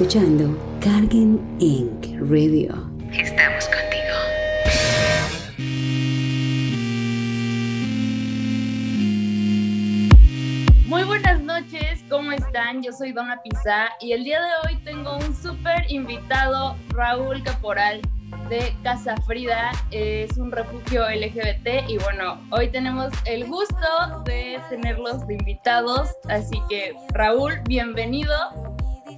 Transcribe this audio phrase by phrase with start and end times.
[0.00, 2.18] escuchando Carguen Inc.
[2.30, 2.90] Radio.
[3.12, 4.16] Estamos contigo.
[10.86, 12.82] Muy buenas noches, ¿cómo están?
[12.82, 18.00] Yo soy Dona Pizá y el día de hoy tengo un súper invitado, Raúl Caporal
[18.48, 25.26] de Casa Frida, es un refugio LGBT y bueno, hoy tenemos el gusto de tenerlos
[25.26, 28.34] de invitados, así que Raúl, bienvenido.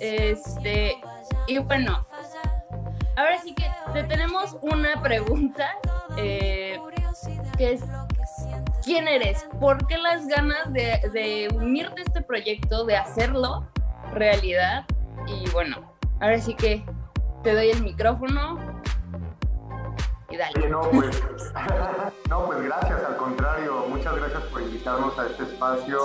[0.03, 1.01] Este,
[1.47, 2.05] y bueno,
[3.17, 5.79] ahora sí que te tenemos una pregunta,
[6.17, 6.77] eh,
[7.57, 7.85] que es,
[8.85, 9.47] ¿quién eres?
[9.61, 13.69] ¿Por qué las ganas de, unirte a este proyecto, de hacerlo
[14.13, 14.85] realidad?
[15.29, 16.85] Y bueno, ahora sí que
[17.45, 18.59] te doy el micrófono
[20.69, 21.23] no, pues,
[22.29, 25.99] no, pues gracias, al contrario, muchas gracias por invitarnos a este espacio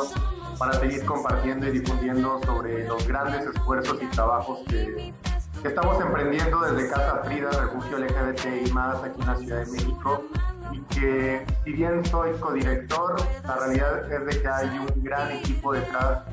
[0.58, 5.14] para seguir compartiendo y difundiendo sobre los grandes esfuerzos y trabajos que,
[5.62, 9.72] que estamos emprendiendo desde Casa Frida, Refugio LGBT y más aquí en la Ciudad de
[9.72, 10.24] México.
[10.72, 15.74] Y que si bien soy codirector, la realidad es de que hay un gran equipo
[15.74, 16.24] detrás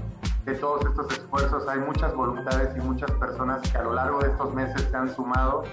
[0.45, 1.67] de todos estos esfuerzos.
[1.69, 5.15] Hay muchas voluntades y muchas personas que a lo largo de estos meses se han
[5.15, 5.65] sumado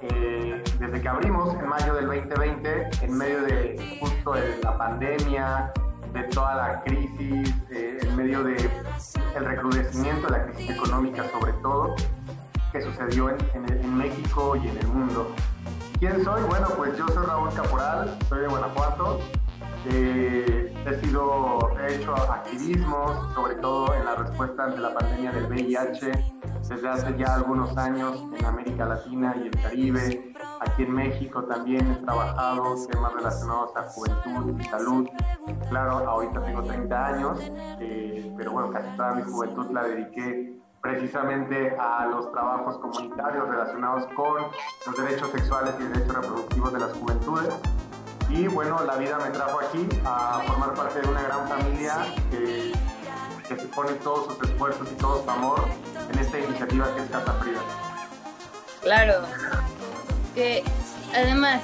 [0.00, 5.72] eh, desde que abrimos en mayo del 2020, en medio de justo de la pandemia,
[6.16, 8.70] de toda la crisis, eh, en medio del
[9.36, 11.94] el recrudecimiento de la crisis económica sobre todo,
[12.72, 15.34] que sucedió en, en, México y en el mundo.
[15.98, 16.42] ¿Quién soy?
[16.44, 19.20] Bueno, pues yo soy Raúl Caporal, soy de Guanajuato.
[19.88, 25.46] Eh, he sido, he hecho activismo, sobre todo en la respuesta ante la pandemia del
[25.46, 26.12] VIH,
[26.68, 30.34] desde hace ya algunos años en América Latina y el Caribe.
[30.60, 35.08] Aquí en México también he trabajado temas relacionados a juventud y salud.
[35.68, 37.38] Claro, ahorita tengo 30 años,
[37.80, 44.06] eh, pero bueno, casi toda mi juventud la dediqué precisamente a los trabajos comunitarios relacionados
[44.14, 44.42] con
[44.86, 47.54] los derechos sexuales y derechos reproductivos de las juventudes.
[48.28, 52.72] Y bueno, la vida me trajo aquí a formar parte de una gran familia que,
[53.48, 55.68] que se pone todos sus esfuerzos y todo su amor
[56.10, 57.60] en esta iniciativa que es Casa Frida.
[58.82, 59.22] Claro,
[60.34, 60.62] que
[61.14, 61.62] además,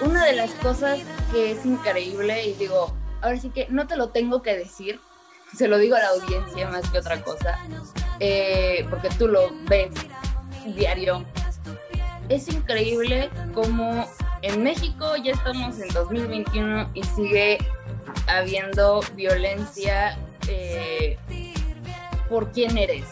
[0.00, 4.08] una de las cosas que es increíble, y digo, ahora sí que no te lo
[4.08, 5.00] tengo que decir,
[5.56, 7.58] se lo digo a la audiencia más que otra cosa,
[8.20, 9.90] eh, porque tú lo ves
[10.74, 11.24] diario.
[12.32, 14.08] Es increíble como
[14.40, 17.58] en México ya estamos en 2021 y sigue
[18.26, 20.16] habiendo violencia
[20.48, 21.18] eh,
[22.30, 23.04] por quién eres,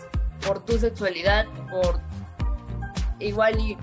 [0.46, 2.00] por tu sexualidad, por
[3.18, 3.76] igual y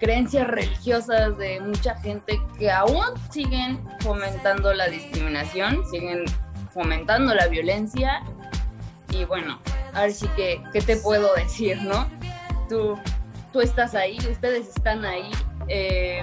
[0.00, 6.24] creencias religiosas de mucha gente que aún siguen fomentando la discriminación, siguen
[6.74, 8.24] fomentando la violencia
[9.10, 9.60] y bueno,
[9.94, 12.10] a ver si que, ¿qué te puedo decir, no?
[12.68, 12.98] Tú,
[13.52, 15.30] tú estás ahí, ustedes están ahí.
[15.68, 16.22] Eh,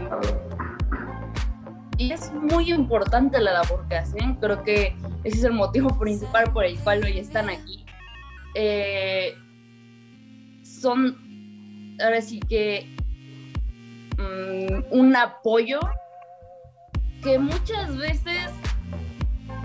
[1.98, 4.36] y es muy importante la labor que hacen.
[4.36, 7.86] Creo que ese es el motivo principal por el cual hoy están aquí.
[8.54, 9.36] Eh,
[10.64, 11.18] son,
[12.04, 12.96] ahora sí que,
[14.18, 15.80] mm, un apoyo
[17.24, 18.52] que muchas veces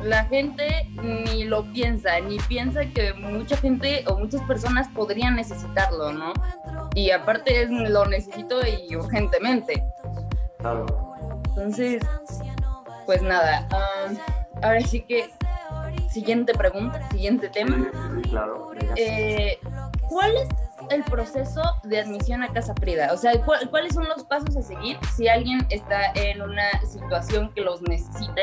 [0.02, 6.12] la gente ni lo piensa, ni piensa que mucha gente o muchas personas podrían necesitarlo,
[6.12, 6.32] ¿no?
[6.94, 9.84] Y aparte lo necesito y urgentemente.
[10.58, 10.86] Claro.
[11.50, 12.02] Entonces,
[13.06, 13.66] pues nada,
[14.62, 15.30] ahora sí que
[16.10, 17.90] siguiente pregunta, siguiente tema.
[18.28, 18.72] claro.
[18.96, 19.58] Eh,
[20.08, 20.48] ¿Cuál es
[20.90, 23.12] el proceso de admisión a Casa Frida?
[23.12, 27.60] O sea, ¿cuáles son los pasos a seguir si alguien está en una situación que
[27.60, 28.42] los necesite?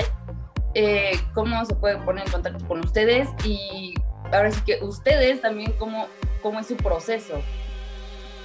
[0.73, 3.27] Eh, ¿Cómo se puede poner en contacto con ustedes?
[3.43, 3.93] Y
[4.31, 6.07] ahora sí que ustedes también, ¿cómo,
[6.41, 7.41] cómo es su proceso?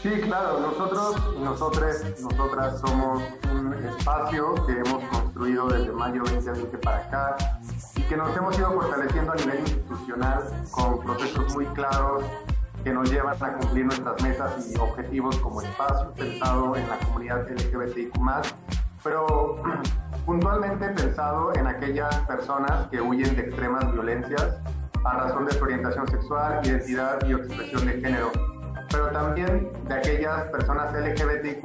[0.02, 3.22] Sí, claro, nosotros y nosotras, nosotras somos
[3.54, 7.36] un espacio que hemos construido desde mayo 2020 para acá
[7.94, 10.42] y que nos hemos ido fortaleciendo a nivel institucional
[10.72, 12.24] con procesos muy claros
[12.82, 17.48] que nos llevan a cumplir nuestras metas y objetivos como espacio pensado en la comunidad
[17.48, 18.12] LGBTIQ+,
[19.04, 19.62] pero
[20.26, 24.56] puntualmente pensado en aquellas personas que huyen de extremas violencias
[25.04, 28.61] a razón de su orientación sexual, identidad y expresión de género
[28.92, 31.62] pero también de aquellas personas LGBTIQ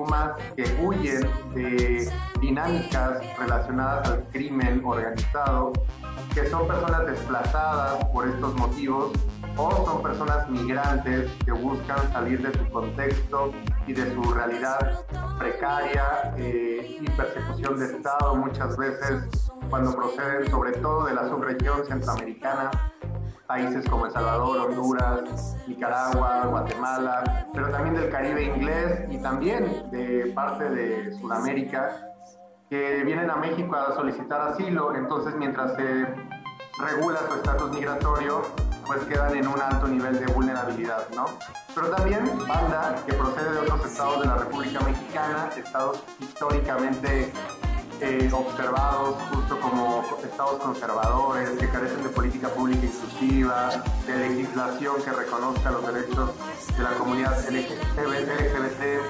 [0.56, 2.10] que huyen de
[2.40, 5.74] dinámicas relacionadas al crimen organizado,
[6.34, 9.12] que son personas desplazadas por estos motivos
[9.58, 13.52] o son personas migrantes que buscan salir de su contexto
[13.88, 15.06] y de su realidad
[15.38, 21.86] precaria eh, y persecución de Estado muchas veces cuando proceden sobre todo de la subregión
[21.88, 22.70] centroamericana
[23.48, 30.32] países como El Salvador, Honduras, Nicaragua, Guatemala, pero también del Caribe inglés y también de
[30.36, 32.14] parte de Sudamérica
[32.70, 34.94] que vienen a México a solicitar asilo.
[34.94, 36.06] Entonces, mientras se
[36.80, 38.42] regula su estatus migratorio,
[38.86, 41.26] pues quedan en un alto nivel de vulnerabilidad, ¿no?
[41.74, 47.32] Pero también banda que procede de otros estados de la República Mexicana, estados históricamente
[48.02, 53.70] eh, observados justo como estados conservadores, que carecen de política pública inclusiva,
[54.06, 56.32] de legislación que reconozca los derechos
[56.78, 59.02] de la comunidad LGBT,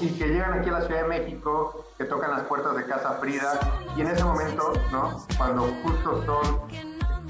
[0.00, 3.12] y que llegan aquí a la Ciudad de México, que tocan las puertas de Casa
[3.20, 3.60] Frida,
[3.96, 5.24] y en ese momento, ¿no?
[5.36, 6.60] cuando justo son,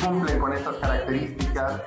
[0.02, 1.82] cumplen con estas características,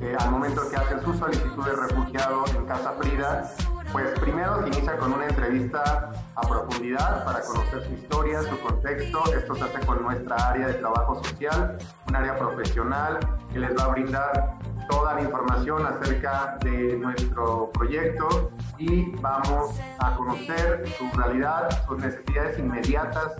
[0.00, 3.50] eh, al momento que hacen su solicitud de refugiado en Casa Frida,
[3.92, 9.32] pues primero se inicia con una entrevista a profundidad para conocer su historia, su contexto.
[9.32, 11.78] Esto se hace con nuestra área de trabajo social,
[12.08, 13.18] un área profesional
[13.52, 14.54] que les va a brindar
[14.88, 22.58] toda la información acerca de nuestro proyecto y vamos a conocer su realidad, sus necesidades
[22.58, 23.32] inmediatas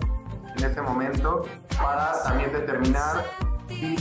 [0.57, 1.45] en ese momento
[1.77, 3.23] para también determinar
[3.69, 3.95] si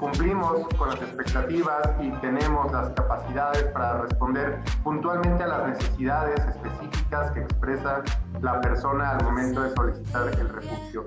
[0.00, 7.30] cumplimos con las expectativas y tenemos las capacidades para responder puntualmente a las necesidades específicas
[7.32, 8.02] que expresa
[8.40, 11.04] la persona al momento de solicitar el refugio.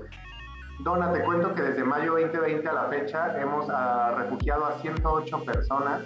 [0.84, 5.44] Dona, te cuento que desde mayo 2020 a la fecha hemos uh, refugiado a 108
[5.44, 6.02] personas.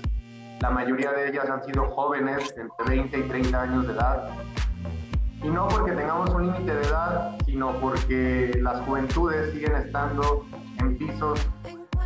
[0.60, 4.30] La mayoría de ellas han sido jóvenes entre 20 y 30 años de edad.
[5.42, 10.44] Y no porque tengamos un límite de edad, sino porque las juventudes siguen estando
[10.78, 11.48] en pisos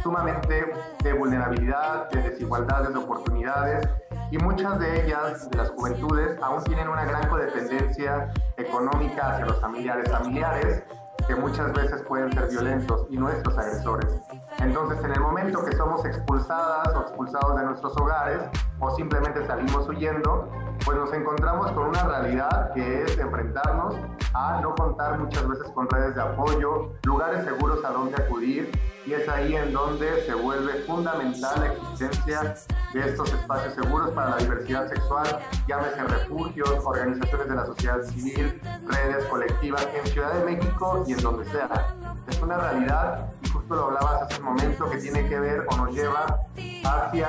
[0.02, 0.72] sumamente
[1.02, 3.88] de vulnerabilidad, de desigualdades de oportunidades
[4.30, 9.60] y muchas de ellas, de las juventudes, aún tienen una gran codependencia económica hacia los
[9.60, 10.82] familiares familiares
[11.26, 14.12] que muchas veces pueden ser violentos y nuestros agresores.
[14.58, 18.42] Entonces, en el momento que somos expulsadas o expulsados de nuestros hogares
[18.82, 20.50] o simplemente salimos huyendo,
[20.84, 23.94] pues nos encontramos con una realidad que es enfrentarnos
[24.34, 28.72] a no contar muchas veces con redes de apoyo, lugares seguros a donde acudir
[29.06, 32.54] y es ahí en donde se vuelve fundamental la existencia
[32.92, 35.28] de estos espacios seguros para la diversidad sexual,
[35.68, 41.22] llámese refugios, organizaciones de la sociedad civil, redes colectivas en Ciudad de México y en
[41.22, 41.94] donde sea.
[42.26, 45.76] Es una realidad, y justo lo hablabas hace un momento, que tiene que ver o
[45.76, 46.40] nos lleva
[46.84, 47.28] hacia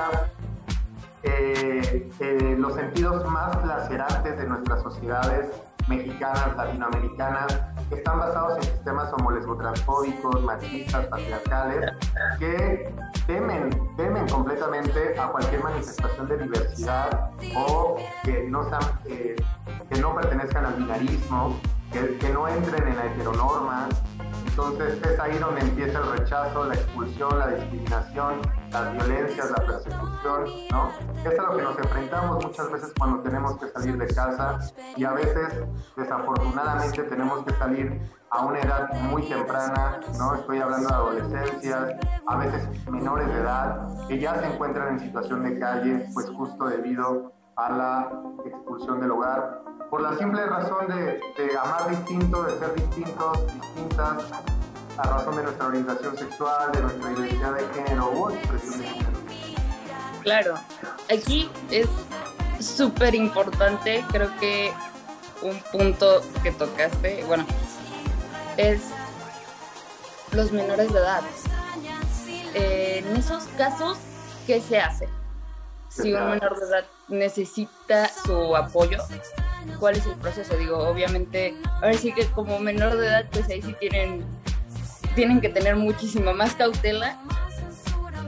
[1.24, 5.50] eh, los sentidos más lacerantes de nuestras sociedades
[5.88, 11.92] mexicanas, latinoamericanas, que están basados en sistemas homolesbotransfóbicos, machistas, patriarcales,
[12.38, 12.94] que
[13.26, 18.68] temen, temen completamente a cualquier manifestación de diversidad o que no,
[19.06, 19.36] eh,
[19.90, 21.58] que no pertenezcan al binarismo,
[21.92, 23.88] que, que no entren en la heteronorma,
[24.54, 28.40] entonces es ahí donde empieza el rechazo, la expulsión, la discriminación,
[28.70, 30.90] las violencias, la persecución, ¿no?
[31.28, 34.60] Es a lo que nos enfrentamos muchas veces cuando tenemos que salir de casa
[34.96, 35.64] y a veces,
[35.96, 40.36] desafortunadamente, tenemos que salir a una edad muy temprana, ¿no?
[40.36, 45.42] Estoy hablando de adolescencias, a veces menores de edad, que ya se encuentran en situación
[45.42, 51.56] de calle, pues justo debido a la expulsión del hogar por la simple razón de,
[51.56, 54.24] amar distinto, de ser distintos, distintas,
[54.98, 59.10] a razón de nuestra orientación sexual, de nuestra identidad de género o expresión de género.
[60.22, 60.54] Claro,
[61.08, 61.86] aquí es
[62.58, 64.72] súper importante, creo que
[65.42, 67.46] un punto que tocaste, bueno,
[68.56, 68.80] es
[70.32, 71.22] los menores de edad.
[72.54, 73.98] en esos casos,
[74.44, 75.08] ¿qué se hace?
[75.88, 78.98] Si un menor de edad necesita su apoyo,
[79.78, 80.56] cuál es el proceso.
[80.56, 84.24] Digo, obviamente, ahora sí que como menor de edad, pues ahí sí tienen,
[85.14, 87.16] tienen que tener muchísima más cautela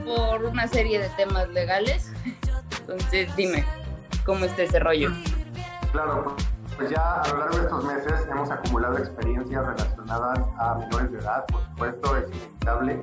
[0.05, 2.11] por una serie de temas legales.
[2.81, 3.65] Entonces, dime,
[4.25, 5.09] ¿cómo está ese rollo?
[5.91, 6.35] Claro,
[6.77, 11.19] pues ya a lo largo de estos meses hemos acumulado experiencias relacionadas a menores de
[11.19, 13.01] edad, por supuesto, es inevitable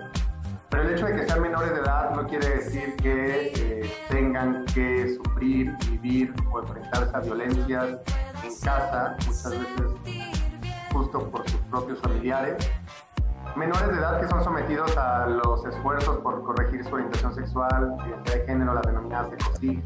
[0.74, 4.64] pero el hecho de que sean menores de edad no quiere decir que eh, tengan
[4.74, 8.00] que sufrir, vivir o enfrentarse a violencias
[8.42, 9.92] en casa, muchas veces
[10.92, 12.68] justo por sus propios familiares.
[13.54, 18.34] Menores de edad que son sometidos a los esfuerzos por corregir su orientación sexual, identidad
[18.34, 19.80] de género, la denominada SECOSIG,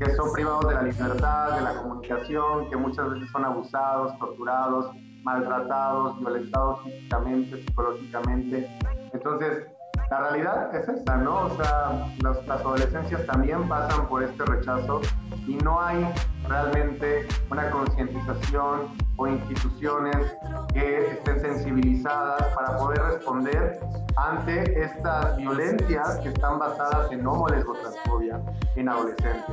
[0.00, 4.90] que son privados de la libertad, de la comunicación, que muchas veces son abusados, torturados,
[5.22, 8.68] maltratados, violentados físicamente, psicológicamente.
[9.12, 9.66] Entonces,
[10.10, 11.46] la realidad es esta, ¿no?
[11.46, 15.00] O sea, las, adolescencias también pasan por este rechazo
[15.46, 16.06] y no hay
[16.48, 20.36] realmente una concientización o instituciones
[20.72, 23.80] que estén sensibilizadas para poder responder
[24.16, 28.40] ante estas violencias que están basadas en homolesbotransfobia
[28.76, 29.44] en adolescentes.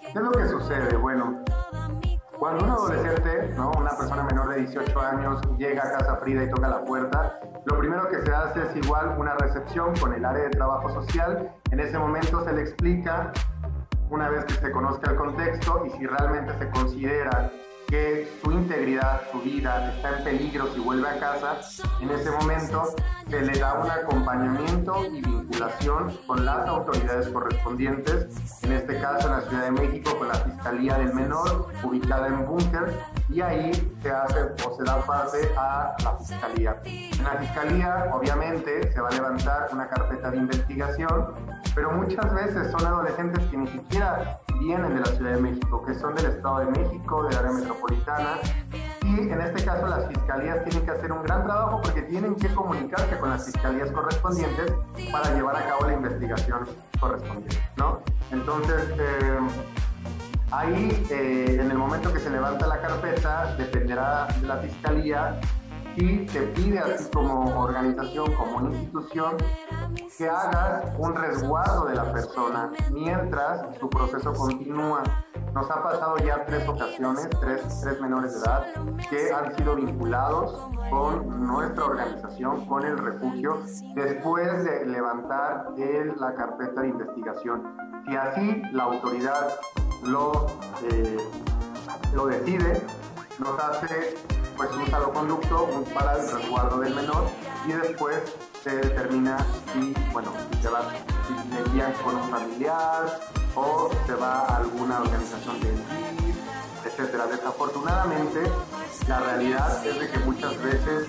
[0.00, 0.96] ¿Qué es lo que sucede?
[0.96, 1.44] Bueno,
[2.48, 3.72] cuando un adolescente, ¿no?
[3.72, 7.78] una persona menor de 18 años, llega a Casa Frida y toca la puerta, lo
[7.78, 11.52] primero que se hace es igual una recepción con el área de trabajo social.
[11.70, 13.32] En ese momento se le explica,
[14.08, 17.50] una vez que se conozca el contexto y si realmente se considera
[17.88, 21.58] que su integridad, su vida está en peligro si vuelve a casa,
[22.00, 22.94] en ese momento
[23.30, 28.26] se le da un acompañamiento y vinculación con las autoridades correspondientes,
[28.62, 32.46] en este caso en la Ciudad de México con la Fiscalía del Menor, ubicada en
[32.46, 36.80] Búnker, y ahí se hace o se da parte a la Fiscalía.
[36.84, 41.34] En la Fiscalía, obviamente, se va a levantar una carpeta de investigación,
[41.74, 45.94] pero muchas veces son adolescentes que ni siquiera vienen de la Ciudad de México, que
[45.94, 48.38] son del Estado de México, del área metropolitana.
[49.02, 52.48] Y en este caso las fiscalías tienen que hacer un gran trabajo porque tienen que
[52.54, 54.72] comunicarse con las fiscalías correspondientes
[55.10, 56.66] para llevar a cabo la investigación
[57.00, 58.00] correspondiente, ¿no?
[58.30, 59.38] Entonces, eh,
[60.50, 65.40] ahí, eh, en el momento que se levanta la carpeta, dependerá de la fiscalía
[66.00, 69.36] y te pide a ti como organización, como institución,
[70.16, 75.02] que hagas un resguardo de la persona mientras su proceso continúa.
[75.54, 78.66] Nos ha pasado ya tres ocasiones, tres, tres menores de edad,
[79.10, 83.62] que han sido vinculados con nuestra organización, con el refugio,
[83.96, 87.76] después de levantar la carpeta de investigación.
[88.06, 89.48] Si así la autoridad
[90.04, 90.46] lo,
[90.92, 91.16] eh,
[92.14, 92.80] lo decide,
[93.40, 97.28] nos hace pues un salvoconducto para el resguardo del menor
[97.64, 98.18] y después
[98.62, 99.38] se determina
[99.72, 100.82] si, bueno, si se va,
[101.28, 103.20] si con un familiar
[103.54, 105.68] o se va a alguna organización de
[106.84, 107.26] etcétera.
[107.26, 108.42] Desafortunadamente,
[109.06, 111.08] la realidad es de que muchas veces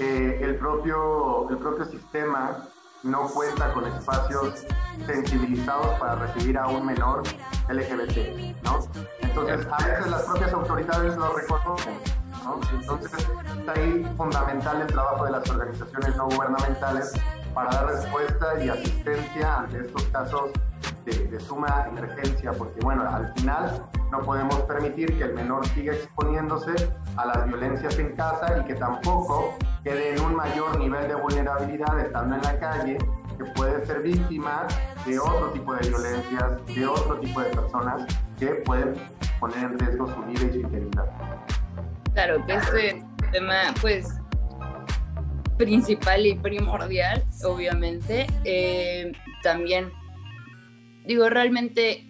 [0.00, 2.66] eh, el, propio, el propio sistema
[3.04, 4.64] no cuenta con espacios
[5.06, 7.22] sensibilizados para recibir a un menor
[7.68, 8.80] LGBT, ¿no?
[9.20, 11.94] Entonces, a veces las propias autoridades lo reconocen,
[12.72, 13.12] entonces,
[13.58, 17.12] está ahí fundamental el trabajo de las organizaciones no gubernamentales
[17.54, 20.50] para dar respuesta y asistencia ante estos casos
[21.04, 26.90] de, suma emergencia, porque bueno, al final no podemos permitir que el menor siga exponiéndose
[27.16, 31.98] a las violencias en casa y que tampoco quede en un mayor nivel de vulnerabilidad
[32.00, 32.98] estando en la calle,
[33.36, 34.66] que puede ser víctima
[35.04, 38.06] de otro tipo de violencias, de otro tipo de personas
[38.38, 38.94] que pueden
[39.40, 41.06] poner en riesgo su vida y su integridad.
[42.14, 44.08] Claro, que este tema, pues,
[45.56, 48.26] principal y primordial, obviamente.
[48.44, 49.90] Eh, también,
[51.04, 52.04] digo, realmente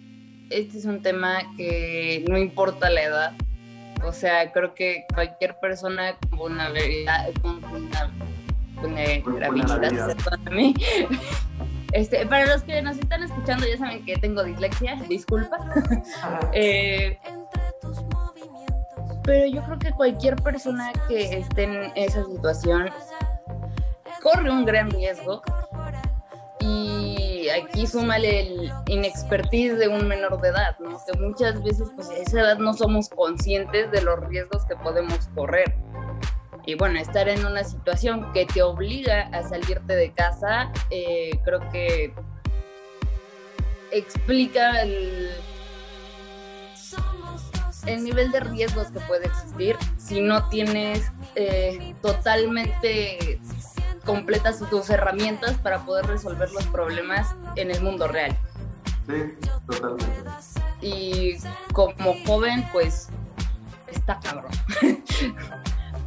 [0.49, 3.33] este es un tema que no importa la edad.
[4.03, 8.11] O sea, creo que cualquier persona con una habilidad, con una
[9.23, 10.15] vulnerabilidad,
[11.93, 15.57] este, para los que nos están escuchando ya saben que tengo dislexia, disculpa.
[16.53, 17.17] eh,
[19.25, 22.89] pero yo creo que cualquier persona que esté en esa situación
[24.21, 25.41] corre un gran riesgo
[26.59, 30.99] y aquí súmale el inexpertise de un menor de edad, ¿no?
[31.05, 35.27] que muchas veces pues a esa edad no somos conscientes de los riesgos que podemos
[35.35, 35.75] correr.
[36.67, 41.59] Y bueno, estar en una situación que te obliga a salirte de casa, eh, creo
[41.69, 42.11] que
[43.91, 45.29] explica el,
[47.85, 53.39] el nivel de riesgos que puede existir si no tienes eh, totalmente
[54.05, 58.37] completas tus herramientas para poder resolver los problemas en el mundo real.
[59.07, 59.37] Sí,
[59.67, 60.29] totalmente.
[60.81, 61.37] Y
[61.73, 63.09] como joven, pues
[63.91, 64.51] está cabrón.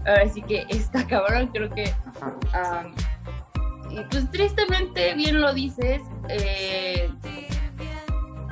[0.06, 1.92] Ahora sí que está cabrón, creo que...
[3.90, 7.10] y pues tristemente, bien lo dices, eh,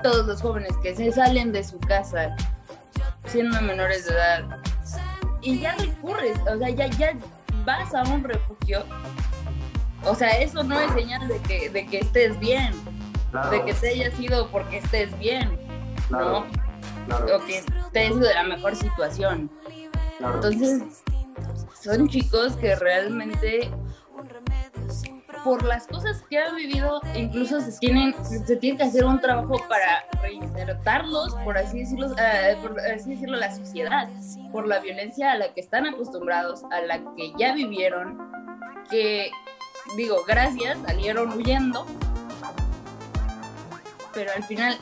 [0.03, 2.37] todos los jóvenes que se salen de su casa
[3.27, 4.45] siendo menores de edad.
[5.43, 7.13] Y ya recurres, o sea, ya, ya
[7.65, 8.85] vas a un refugio,
[10.05, 12.73] o sea, eso no es señal de que, de que estés bien,
[13.51, 15.59] de que te hayas ido porque estés bien,
[16.11, 16.39] ¿no?
[16.39, 17.63] O que
[18.07, 19.51] ido de la mejor situación.
[20.21, 21.03] Entonces,
[21.81, 23.71] son chicos que realmente
[25.47, 29.55] por las cosas que han vivido, incluso se tienen, se tiene que hacer un trabajo
[29.69, 34.09] para reinsertarlos, por así decirlo, uh, por así decirlo, la sociedad,
[34.51, 38.29] por la violencia a la que están acostumbrados, a la que ya vivieron,
[38.91, 39.31] que
[39.97, 41.87] digo, gracias, salieron huyendo,
[44.13, 44.77] pero al final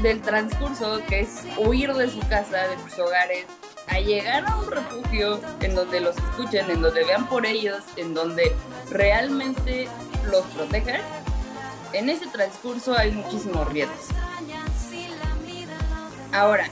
[0.00, 3.44] del transcurso, que es huir de su casa, de sus hogares,
[3.90, 8.14] a llegar a un refugio en donde los escuchen, en donde vean por ellos, en
[8.14, 8.54] donde
[8.90, 9.88] realmente
[10.30, 11.00] los protejan,
[11.92, 14.06] en ese transcurso hay muchísimos riesgos.
[16.32, 16.68] Ahora,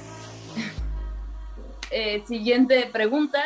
[1.91, 3.43] eh, siguiente pregunta.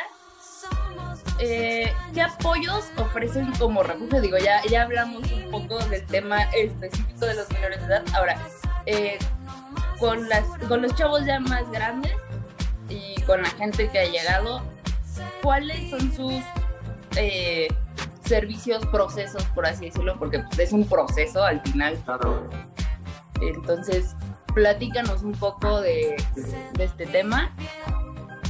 [1.39, 4.21] Eh, ¿Qué apoyos ofrecen como refugio?
[4.21, 8.05] Digo, ya, ya hablamos un poco del tema específico de los menores de edad.
[8.15, 8.39] Ahora,
[8.87, 9.19] eh,
[9.99, 12.13] con, las, con los chavos ya más grandes
[12.93, 14.63] y con la gente que ha llegado,
[15.43, 16.43] ¿cuáles son sus
[18.25, 20.17] servicios, procesos, por así decirlo?
[20.19, 21.97] Porque pues, es un proceso al final.
[22.05, 22.49] Claro.
[23.41, 24.15] Entonces,
[24.55, 26.17] platícanos un poco de,
[26.75, 27.51] de este tema.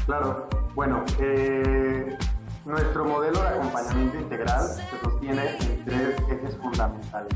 [0.06, 2.16] Claro, bueno, eh,
[2.64, 7.32] nuestro modelo de acompañamiento integral se sostiene en tres ejes fundamentales.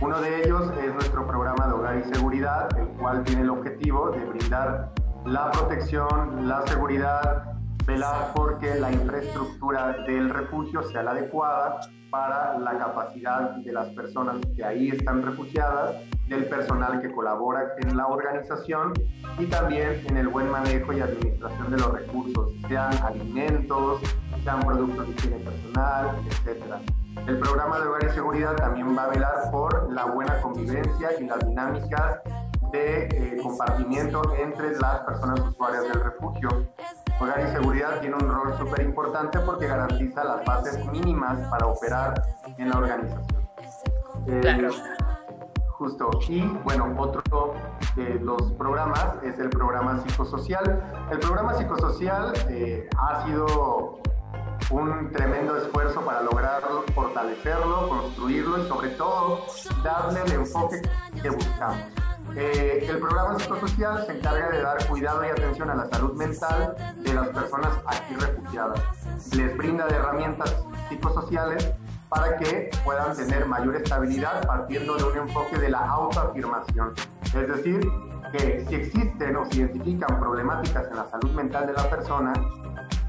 [0.00, 4.10] Uno de ellos es nuestro programa de hogar y seguridad, el cual tiene el objetivo
[4.10, 4.90] de brindar
[5.24, 7.54] la protección, la seguridad,
[7.86, 14.36] velar porque la infraestructura del refugio sea la adecuada para la capacidad de las personas
[14.54, 15.96] que ahí están refugiadas,
[16.28, 18.92] del personal que colabora en la organización
[19.38, 24.00] y también en el buen manejo y administración de los recursos, sean alimentos,
[24.42, 26.62] sean productos de higiene personal, etc.
[27.26, 31.24] El programa de hogar y seguridad también va a velar por la buena convivencia y
[31.26, 32.20] las dinámicas
[32.72, 36.48] de eh, compartimiento entre las personas usuarias del refugio.
[37.20, 42.22] Hogar y seguridad tiene un rol súper importante porque garantiza las bases mínimas para operar
[42.58, 43.48] en la organización.
[44.40, 44.70] Claro.
[45.78, 46.10] Justo.
[46.28, 47.54] Y bueno, otro
[47.96, 50.82] de los programas es el programa psicosocial.
[51.10, 54.00] El programa psicosocial eh, ha sido
[54.70, 59.40] un tremendo esfuerzo para lograrlo, fortalecerlo, construirlo y sobre todo
[59.82, 60.80] darle el enfoque
[61.20, 61.82] que buscamos.
[62.34, 66.74] Eh, el programa psicosocial se encarga de dar cuidado y atención a la salud mental
[66.96, 68.80] de las personas aquí refugiadas.
[69.36, 70.56] Les brinda de herramientas
[70.88, 71.72] psicosociales
[72.08, 76.94] para que puedan tener mayor estabilidad partiendo de un enfoque de la autoafirmación.
[77.24, 77.90] Es decir,
[78.32, 82.32] que si existen o se identifican problemáticas en la salud mental de la persona,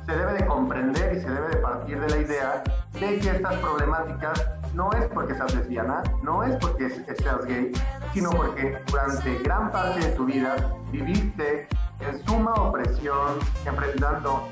[0.06, 3.56] se debe de comprender y se debe de partir de la idea de que estas
[3.56, 7.72] problemáticas no es porque seas lesbiana, no es porque seas gay,
[8.14, 11.68] sino porque durante gran parte de tu vida viviste
[12.00, 14.48] en suma opresión, enfrentando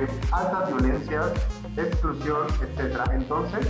[0.00, 1.32] eh, altas violencias,
[1.76, 3.00] exclusión, etc.
[3.12, 3.68] Entonces,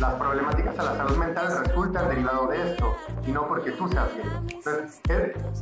[0.00, 4.08] las problemáticas a la salud mental resultan derivado de esto y no porque tú seas
[4.14, 4.24] gay.
[4.52, 5.00] Entonces,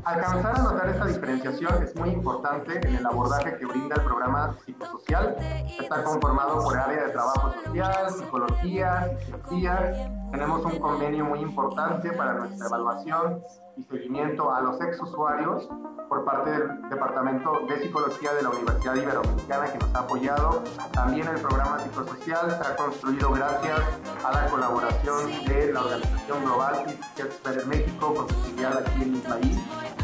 [0.04, 4.54] alcanzar a notar esta diferenciación es muy importante en el abordaje que brinda el programa
[4.64, 5.36] psicosocial.
[5.80, 10.10] Está conformado por área de trabajo social, psicología, psicología.
[10.30, 13.42] Tenemos un convenio muy importante para nuestra evaluación
[13.76, 15.68] y seguimiento a los ex usuarios
[16.08, 20.62] por parte del Departamento de Psicología de la Universidad Iberoamericana que nos ha apoyado.
[20.92, 23.80] También el programa psicosocial se ha construido gracias
[24.24, 26.86] a la colaboración de la organización global
[27.16, 29.58] Expert México con su filial aquí en el país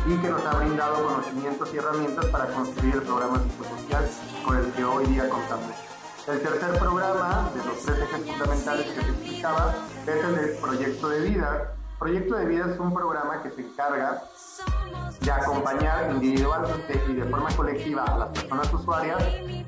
[0.06, 4.04] y que nos ha brindado conocimientos y herramientas para construir el programa psicosocial
[4.44, 5.70] con el que hoy día contamos.
[6.26, 9.74] El tercer programa de los tres ejes fundamentales que te explicaba
[10.06, 14.24] es el del proyecto de vida, Proyecto de Vida es un programa que se encarga
[15.20, 19.22] de acompañar individualmente y de forma colectiva a las personas usuarias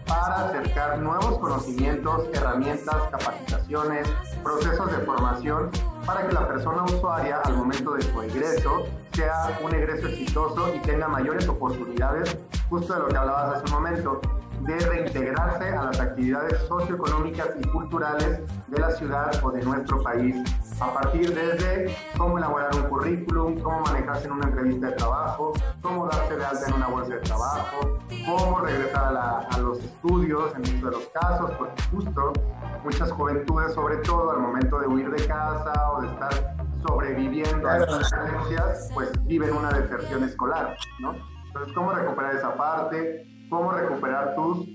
[0.05, 4.09] para acercar nuevos conocimientos, herramientas, capacitaciones,
[4.43, 5.71] procesos de formación
[6.05, 10.81] para que la persona usuaria al momento de su egreso sea un egreso exitoso y
[10.81, 12.37] tenga mayores oportunidades,
[12.69, 14.21] justo de lo que hablabas hace un momento,
[14.65, 20.37] de reintegrarse a las actividades socioeconómicas y culturales de la ciudad o de nuestro país,
[20.81, 26.07] a partir desde cómo elaborar un currículum, cómo manejarse en una entrevista de trabajo, cómo
[26.07, 30.83] darse de alta en una bolsa de trabajo, cómo regresar a, los estudios en muchos
[30.83, 32.33] de los casos, porque justo
[32.83, 37.79] muchas juventudes, sobre todo al momento de huir de casa o de estar sobreviviendo a
[37.79, 41.15] estas violencias, pues viven una deserción escolar, ¿no?
[41.47, 43.34] Entonces, ¿cómo recuperar esa parte?
[43.49, 44.69] Cómo recuperar tus,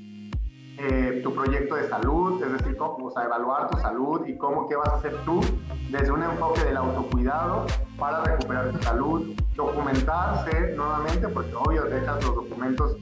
[0.78, 4.68] eh, tu proyecto de salud, es decir, cómo, o sea, evaluar tu salud y cómo,
[4.68, 5.42] qué vas a hacer tú
[5.90, 7.66] desde un enfoque del autocuidado
[7.98, 12.96] para recuperar tu salud, documentarse nuevamente, porque obvio dejas los documentos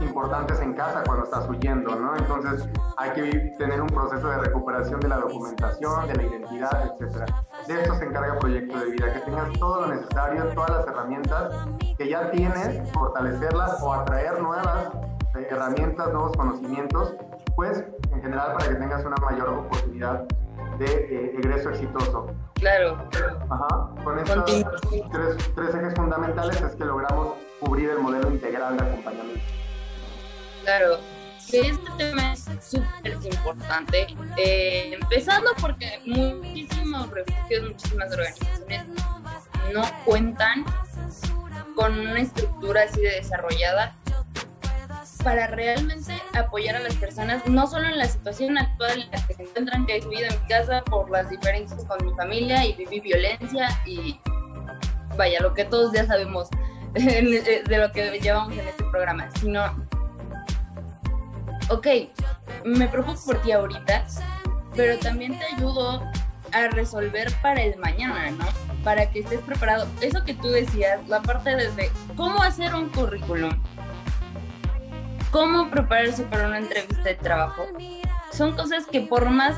[0.00, 2.16] importantes en casa cuando estás huyendo, ¿no?
[2.16, 7.30] Entonces hay que tener un proceso de recuperación de la documentación, de la identidad, etc.
[7.70, 11.54] De eso se encarga Proyecto de Vida, que tengas todo lo necesario, todas las herramientas
[11.96, 14.88] que ya tienes, fortalecerlas o atraer nuevas
[15.36, 17.14] eh, herramientas, nuevos conocimientos,
[17.54, 20.24] pues en general para que tengas una mayor oportunidad
[20.80, 22.34] de eh, egreso exitoso.
[22.54, 23.08] Claro.
[23.48, 23.90] Ajá.
[24.02, 24.44] Con estos
[25.12, 29.44] tres, tres ejes fundamentales es que logramos cubrir el modelo integral de acompañamiento.
[30.64, 30.96] Claro,
[31.50, 38.86] que este tema es súper importante, eh, empezando porque muchísimos refugios, muchísimas organizaciones
[39.72, 40.64] no cuentan
[41.74, 43.96] con una estructura así de desarrollada
[45.24, 49.34] para realmente apoyar a las personas, no solo en la situación actual en la que
[49.34, 52.74] se encuentran, que he vivido en mi casa por las diferencias con mi familia y
[52.74, 54.18] viví violencia y
[55.16, 56.48] vaya, lo que todos ya sabemos
[56.92, 59.62] de lo que llevamos en este programa, sino,
[61.70, 61.86] ok,
[62.64, 64.04] me preocupo por ti ahorita,
[64.74, 66.02] pero también te ayudo
[66.52, 68.44] a resolver para el mañana, ¿no?
[68.82, 69.86] Para que estés preparado.
[70.00, 73.50] Eso que tú decías, la parte desde cómo hacer un currículum,
[75.30, 77.66] cómo prepararse para una entrevista de trabajo,
[78.32, 79.56] son cosas que por más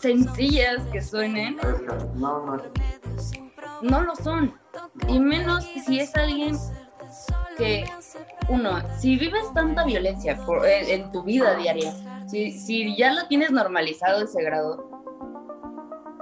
[0.00, 1.56] sencillas que suenen,
[3.82, 4.54] no lo son.
[5.08, 6.56] Y menos si es alguien
[7.56, 7.84] que,
[8.48, 11.92] uno, si vives tanta violencia en, tu vida diaria,
[12.26, 14.88] si, si ya lo tienes normalizado ese grado,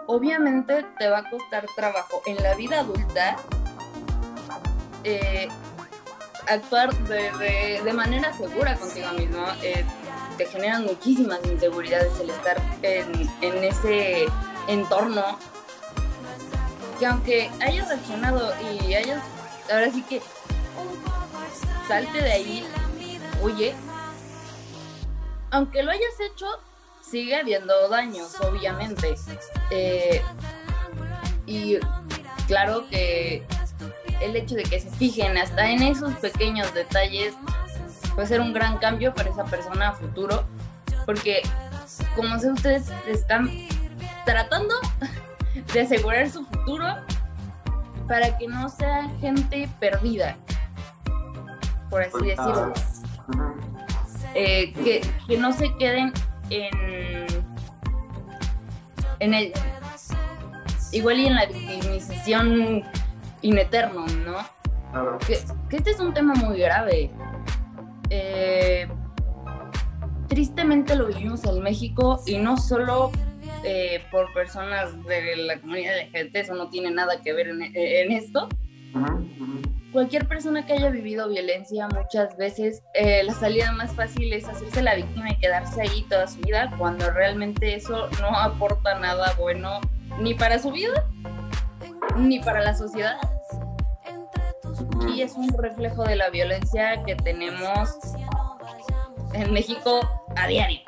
[0.06, 3.36] obviamente te va a costar trabajo en la vida adulta
[5.04, 5.48] eh,
[6.48, 9.44] actuar de, de, manera segura contigo mismo.
[9.62, 9.84] Eh,
[10.36, 14.24] te generan muchísimas inseguridades el estar en, en ese
[14.66, 15.38] entorno
[16.98, 19.22] que aunque hayas reaccionado y hayas,
[19.70, 20.20] ahora sí que
[21.86, 22.66] salte de ahí,
[23.42, 23.74] huye,
[25.50, 26.46] aunque lo hayas hecho,
[27.00, 29.14] sigue habiendo daños, obviamente.
[29.70, 30.22] Eh,
[31.46, 31.76] y
[32.46, 33.46] claro que
[34.20, 37.34] el hecho de que se fijen hasta en esos pequeños detalles
[38.14, 40.44] puede ser un gran cambio para esa persona a futuro,
[41.04, 41.42] porque
[42.16, 43.50] como sé ustedes están
[44.24, 44.74] tratando
[45.72, 46.86] de asegurar su futuro
[48.08, 50.36] para que no sea gente perdida,
[51.94, 52.72] por así decirlo.
[54.34, 56.12] Eh, que, que, no se queden
[56.50, 57.26] en,
[59.20, 59.52] en el
[60.90, 62.82] igual y en la victimización
[63.42, 65.18] in eterno, ¿no?
[65.24, 65.38] Que,
[65.70, 67.12] que, este es un tema muy grave.
[68.10, 68.88] Eh,
[70.26, 73.12] tristemente lo vivimos en México y no solo
[73.62, 78.48] eh, por personas de la comunidad LGBT, eso no tiene nada que ver en, esto.
[79.94, 84.82] Cualquier persona que haya vivido violencia muchas veces, eh, la salida más fácil es hacerse
[84.82, 89.80] la víctima y quedarse ahí toda su vida, cuando realmente eso no aporta nada bueno
[90.18, 91.06] ni para su vida,
[92.16, 93.16] ni para la sociedad.
[95.14, 97.96] Y es un reflejo de la violencia que tenemos
[99.32, 100.00] en México
[100.34, 100.80] a diario,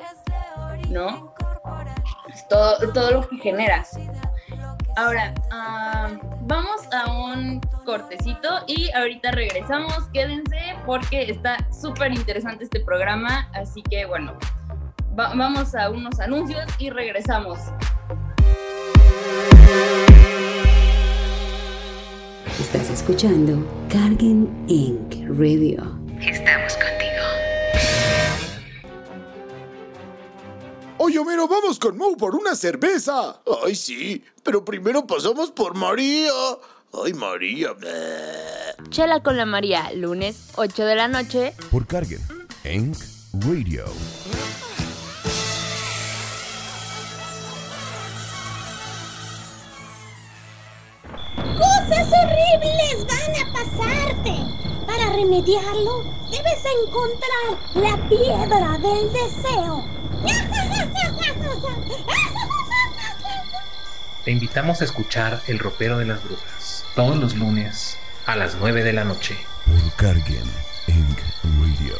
[0.90, 1.32] ¿no?
[2.48, 3.96] todo, todo lo que generas.
[4.96, 6.10] Ahora, ah,
[6.46, 10.08] vamos a un cortecito y ahorita regresamos.
[10.12, 13.50] Quédense porque está súper interesante este programa.
[13.54, 14.38] Así que bueno,
[15.14, 17.58] vamos a unos anuncios y regresamos.
[22.60, 23.58] Estás escuchando
[23.90, 25.14] Cargin Inc.
[25.38, 25.96] Radio.
[26.20, 26.75] Estamos
[30.98, 33.40] Oye, Homero, vamos con Mo por una cerveza.
[33.64, 36.30] Ay, sí, pero primero pasamos por María.
[37.04, 37.74] Ay, María.
[38.88, 41.54] Chela con la María, lunes, 8 de la noche.
[41.70, 42.20] Por Carguen,
[42.64, 42.96] Inc.
[43.34, 43.84] Radio.
[51.58, 54.34] Cosas horribles van a pasarte.
[54.86, 59.96] Para remediarlo, debes encontrar la piedra del deseo
[64.24, 68.82] Te invitamos a escuchar El Ropero de las Brujas todos los lunes a las 9
[68.82, 69.36] de la noche.
[69.66, 70.50] Por Carguen
[70.88, 71.18] Inc.
[71.60, 71.96] Radio.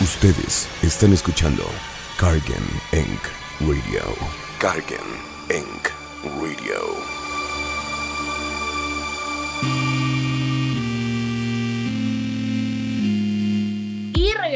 [0.00, 1.64] Ustedes están escuchando
[2.16, 3.20] Cargen Inc.
[3.60, 4.14] Radio.
[4.58, 4.98] Cargen
[5.50, 5.88] Inc.
[6.40, 7.15] Radio.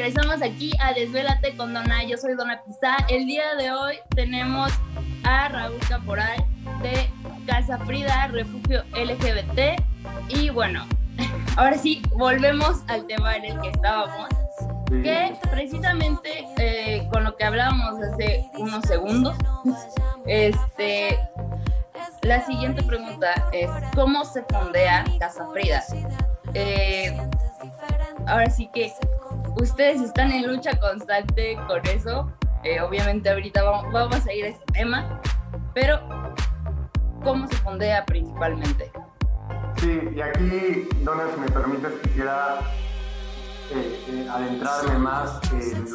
[0.01, 2.03] Regresamos aquí a Desvélate con Dona.
[2.05, 2.97] Yo soy Dona Pizá.
[3.11, 4.73] El día de hoy tenemos
[5.25, 6.43] a Raúl Caporal
[6.81, 7.11] de
[7.47, 9.79] Casa Frida, Refugio LGBT.
[10.31, 10.87] Y bueno,
[11.59, 14.31] ahora sí, volvemos al tema en el que estábamos.
[15.03, 19.37] Que precisamente eh, con lo que hablábamos hace unos segundos,
[20.27, 21.19] este,
[22.23, 25.85] la siguiente pregunta es, ¿cómo se fondea Casa Frida?
[26.55, 27.15] Eh,
[28.27, 28.93] ahora sí que
[29.61, 32.33] ustedes están en lucha constante con eso.
[32.65, 35.21] Eh, obviamente ahorita vamos, a ir a este tema,
[35.75, 36.01] pero
[37.23, 38.91] ¿cómo se fondea principalmente?
[39.77, 42.61] Sí, y aquí, Dona, si me permites, quisiera
[43.71, 45.87] eh, eh, adentrarme más en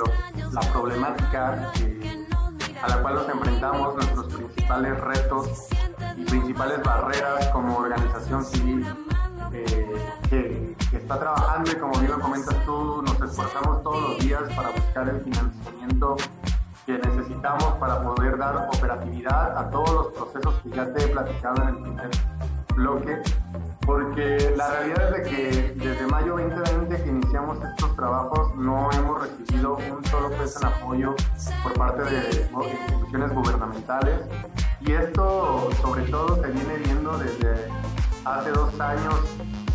[0.53, 1.71] la problemática
[2.81, 5.67] a la cual nos enfrentamos, nuestros principales retos
[6.17, 8.85] y principales barreras como organización civil
[10.29, 14.43] que, que está trabajando y como bien lo comentas tú, nos esforzamos todos los días
[14.55, 16.17] para buscar el financiamiento
[16.85, 21.63] que necesitamos para poder dar operatividad a todos los procesos que ya te he platicado
[21.63, 22.09] en el primer
[22.75, 23.21] bloque,
[23.85, 29.21] porque la realidad es de que desde mayo 2020 que iniciamos estos trabajos no hemos
[29.21, 31.15] recibido un solo peso en apoyo
[31.63, 34.19] por parte de instituciones gubernamentales.
[34.81, 37.67] Y esto sobre todo se viene viendo desde
[38.25, 39.15] hace dos años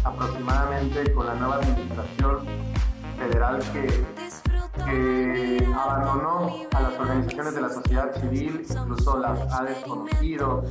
[0.05, 2.45] aproximadamente con la nueva administración
[3.19, 4.05] federal que
[5.75, 10.65] abandonó a las organizaciones de la sociedad civil, incluso las ha desconocido,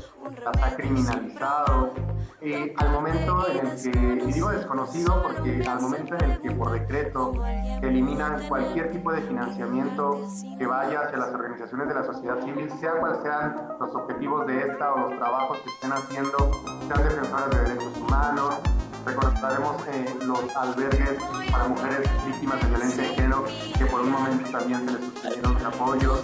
[0.44, 1.94] las ha criminalizado.
[2.42, 6.52] Y al momento en el que, y digo desconocido porque al momento en el que
[6.52, 7.34] por decreto
[7.82, 10.26] eliminan cualquier tipo de financiamiento
[10.58, 14.60] que vaya hacia las organizaciones de la sociedad civil, sea cual sean los objetivos de
[14.68, 16.52] esta o los trabajos que estén haciendo,
[16.88, 18.56] sean defensoras de derechos humanos,
[19.06, 21.18] recordaremos eh, los albergues
[21.52, 23.46] para mujeres víctimas de violencia de género
[23.78, 26.20] que por un momento también se les suspendieron apoyos,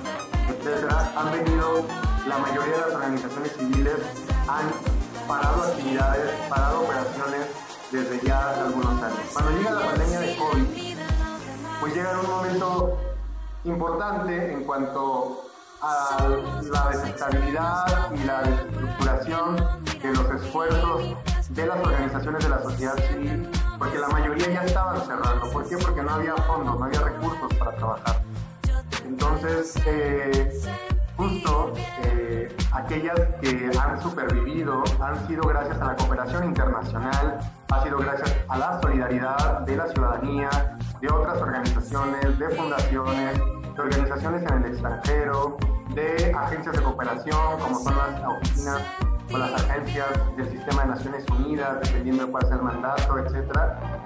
[0.50, 1.86] etcétera, han venido,
[2.28, 3.96] la mayoría de las organizaciones civiles
[4.48, 7.48] han parado actividades, parado operaciones
[7.92, 9.20] desde ya algunos años.
[9.34, 10.98] Cuando llega la pandemia de COVID,
[11.80, 13.00] pues llega en un momento
[13.64, 15.42] importante en cuanto
[15.82, 16.18] a
[16.72, 19.56] la desestabilidad y la desestructuración
[20.02, 21.16] de los esfuerzos
[21.50, 25.52] de las organizaciones de la sociedad civil, porque la mayoría ya estaban cerrando.
[25.52, 25.78] ¿Por qué?
[25.78, 28.22] Porque no había fondos, no había recursos para trabajar.
[29.06, 30.62] Entonces, eh,
[31.16, 37.98] justo eh, aquellas que han supervivido han sido gracias a la cooperación internacional, ha sido
[38.00, 40.50] gracias a la solidaridad de la ciudadanía,
[41.00, 43.38] de otras organizaciones, de fundaciones,
[43.76, 45.58] de organizaciones en el extranjero,
[45.90, 48.82] de agencias de cooperación como son las oficinas
[49.34, 50.08] o las agencias
[50.38, 54.06] del sistema de Naciones Unidas, dependiendo de cuál sea el mandato, etcétera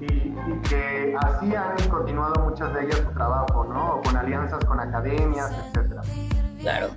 [0.00, 4.00] y, y que así han continuado muchas de ellas su trabajo, ¿no?
[4.02, 6.02] Con alianzas con academias, etcétera.
[6.60, 6.88] Claro.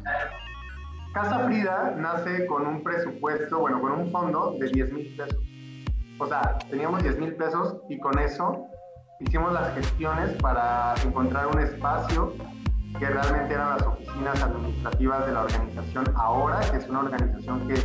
[1.13, 5.39] Casa Frida nace con un presupuesto, bueno, con un fondo de 10 mil pesos.
[6.19, 8.67] O sea, teníamos 10 mil pesos y con eso
[9.19, 12.33] hicimos las gestiones para encontrar un espacio
[12.97, 17.75] que realmente eran las oficinas administrativas de la organización ahora, que es una organización que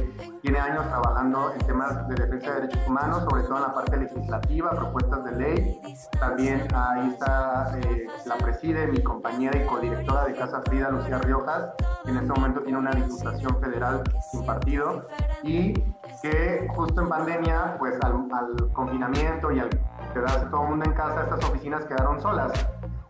[0.42, 3.96] tiene años trabajando en temas de defensa de derechos humanos, sobre todo en la parte
[3.96, 5.80] legislativa, propuestas de ley.
[6.18, 11.70] También ahí está, eh, la preside mi compañera y codirectora de Casa Frida, Lucía Riojas,
[12.04, 15.06] que en este momento tiene una diputación federal sin partido
[15.42, 15.74] y
[16.22, 19.70] que justo en pandemia, pues al, al confinamiento y al
[20.12, 22.52] quedarse todo el mundo en casa, estas oficinas quedaron solas.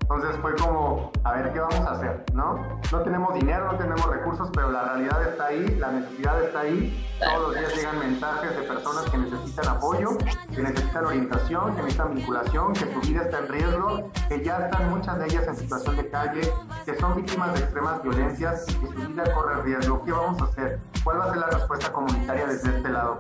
[0.05, 2.25] Entonces fue como, a ver, ¿qué vamos a hacer?
[2.35, 2.59] ¿No?
[2.93, 7.09] No tenemos dinero, no tenemos recursos, pero la realidad está ahí, la necesidad está ahí.
[7.19, 10.11] Todos los días llegan mensajes de personas que necesitan apoyo,
[10.55, 14.91] que necesitan orientación, que necesitan vinculación, que su vida está en riesgo, que ya están
[14.91, 16.53] muchas de ellas en situación de calle,
[16.85, 20.05] que son víctimas de extremas violencias y que su vida corre riesgo.
[20.05, 20.81] ¿Qué vamos a hacer?
[21.03, 23.19] ¿Cuál va a ser la respuesta comunitaria desde este lado?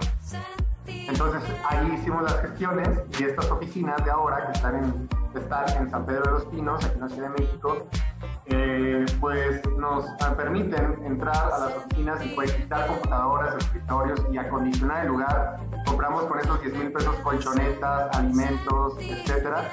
[0.86, 5.08] Entonces ahí hicimos las gestiones y estas oficinas de ahora que están en,
[5.40, 7.86] están en San Pedro de los Pinos, aquí en la Ciudad de México,
[8.46, 15.04] eh, pues nos permiten entrar a las oficinas y pues quitar computadoras, escritorios y acondicionar
[15.04, 15.60] el lugar.
[15.86, 19.70] Compramos con esos 10 mil pesos colchonetas, alimentos, etcétera.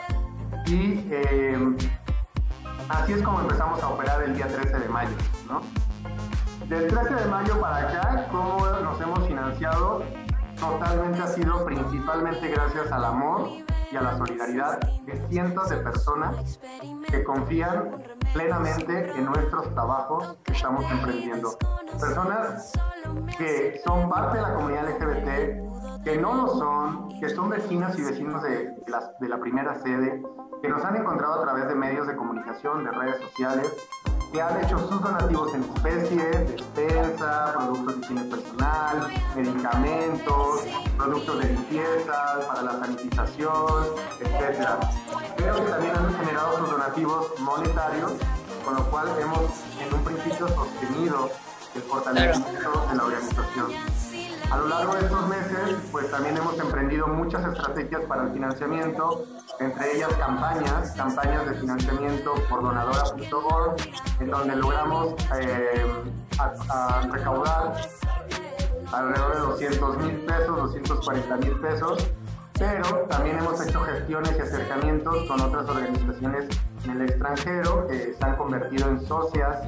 [0.68, 1.76] Y eh,
[2.90, 5.16] así es como empezamos a operar el día 13 de mayo,
[5.50, 5.62] ¿no?
[6.68, 10.04] Del 13 de mayo para acá, ¿cómo nos hemos financiado?
[10.62, 13.50] Totalmente ha sido principalmente gracias al amor
[13.92, 16.60] y a la solidaridad de cientos de personas
[17.10, 21.58] que confían plenamente en nuestros trabajos que estamos emprendiendo.
[22.00, 22.74] Personas
[23.38, 28.04] que son parte de la comunidad LGBT, que no lo son, que son vecinas y
[28.04, 30.22] vecinos de, la, de la primera sede,
[30.62, 33.76] que nos han encontrado a través de medios de comunicación, de redes sociales,
[34.32, 40.62] que han hecho sus donativos en especie, despensa, productos de higiene personal, medicamentos,
[40.98, 43.86] productos de limpieza, para la sanitización,
[44.20, 44.68] etc.
[45.38, 48.12] Pero que también han generado sus donativos monetarios,
[48.66, 49.42] con lo cual hemos
[49.80, 51.30] en un principio sostenido
[51.76, 54.01] el fortalecimiento de la organización.
[54.52, 59.26] A lo largo de estos meses, pues también hemos emprendido muchas estrategias para el financiamiento,
[59.60, 63.76] entre ellas campañas, campañas de financiamiento por donadora.org,
[64.20, 65.86] en donde logramos eh,
[67.12, 67.76] recaudar
[68.92, 72.12] alrededor de 200 mil pesos, 240 mil pesos,
[72.60, 76.50] pero también hemos hecho gestiones y acercamientos con otras organizaciones
[76.84, 79.60] en el extranjero que se han convertido en socias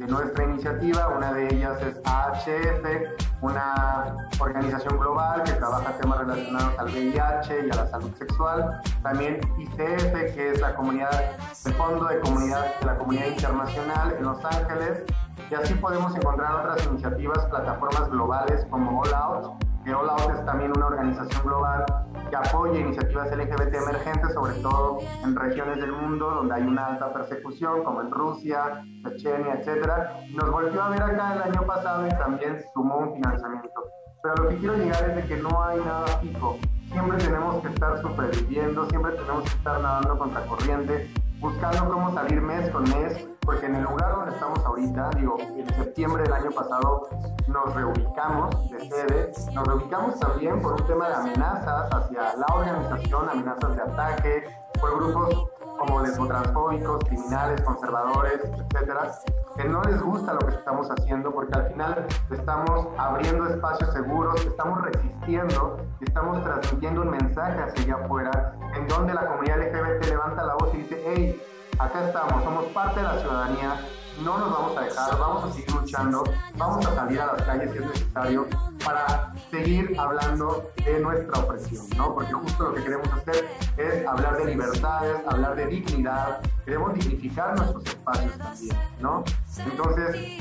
[0.00, 1.08] de nuestra iniciativa.
[1.08, 7.70] Una de ellas es AHF, una organización global que trabaja temas relacionados al VIH y
[7.70, 8.80] a la salud sexual.
[9.02, 11.36] También ICF, que es la comunidad,
[11.66, 15.04] el Fondo de Comunidad de la Comunidad Internacional en Los Ángeles.
[15.50, 20.46] Y así podemos encontrar otras iniciativas, plataformas globales como All Out, que All Out es
[20.46, 21.84] también una organización global
[22.30, 27.12] que apoya iniciativas LGBT emergentes, sobre todo en regiones del mundo donde hay una alta
[27.12, 29.90] persecución, como en Rusia, Chechenia, etc.
[30.34, 33.82] Nos volvió a ver acá el año pasado y también sumó un financiamiento.
[34.22, 36.58] Pero lo que quiero llegar es de que no hay nada fijo.
[36.92, 42.40] Siempre tenemos que estar superviviendo, siempre tenemos que estar nadando contra corriente, buscando cómo salir
[42.40, 46.50] mes con mes, porque en el lugar donde estamos ahorita, digo, en septiembre del año
[46.50, 47.08] pasado
[47.46, 53.28] nos reubicamos de sede, nos reubicamos también por un tema de amenazas hacia la organización,
[53.28, 54.44] amenazas de ataque,
[54.78, 55.50] por grupos
[55.80, 59.12] como lesbotransfóbicos, criminales, conservadores, etcétera,
[59.56, 64.44] que no les gusta lo que estamos haciendo porque al final estamos abriendo espacios seguros,
[64.44, 70.06] estamos resistiendo y estamos transmitiendo un mensaje hacia allá afuera en donde la comunidad LGBT
[70.06, 71.42] levanta la voz y dice, hey,
[71.78, 73.80] acá estamos, somos parte de la ciudadanía,
[74.22, 76.24] no nos vamos a dejar, vamos a seguir luchando,
[76.56, 78.46] vamos a salir a las calles si es necesario
[78.84, 82.14] para seguir hablando de nuestra opresión, ¿no?
[82.14, 87.56] Porque justo lo que queremos hacer es hablar de libertades, hablar de dignidad, queremos dignificar
[87.56, 89.24] nuestros espacios también, ¿no?
[89.58, 90.38] Entonces,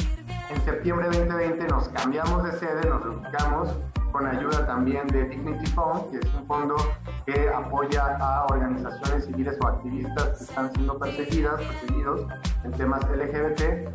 [0.50, 3.70] en septiembre de 2020 nos cambiamos de sede, nos ubicamos
[4.12, 6.76] con ayuda también de Dignity Fund, que es un fondo
[7.26, 12.28] que apoya a organizaciones civiles o activistas que están siendo perseguidas, perseguidos
[12.64, 13.90] en temas LGBT.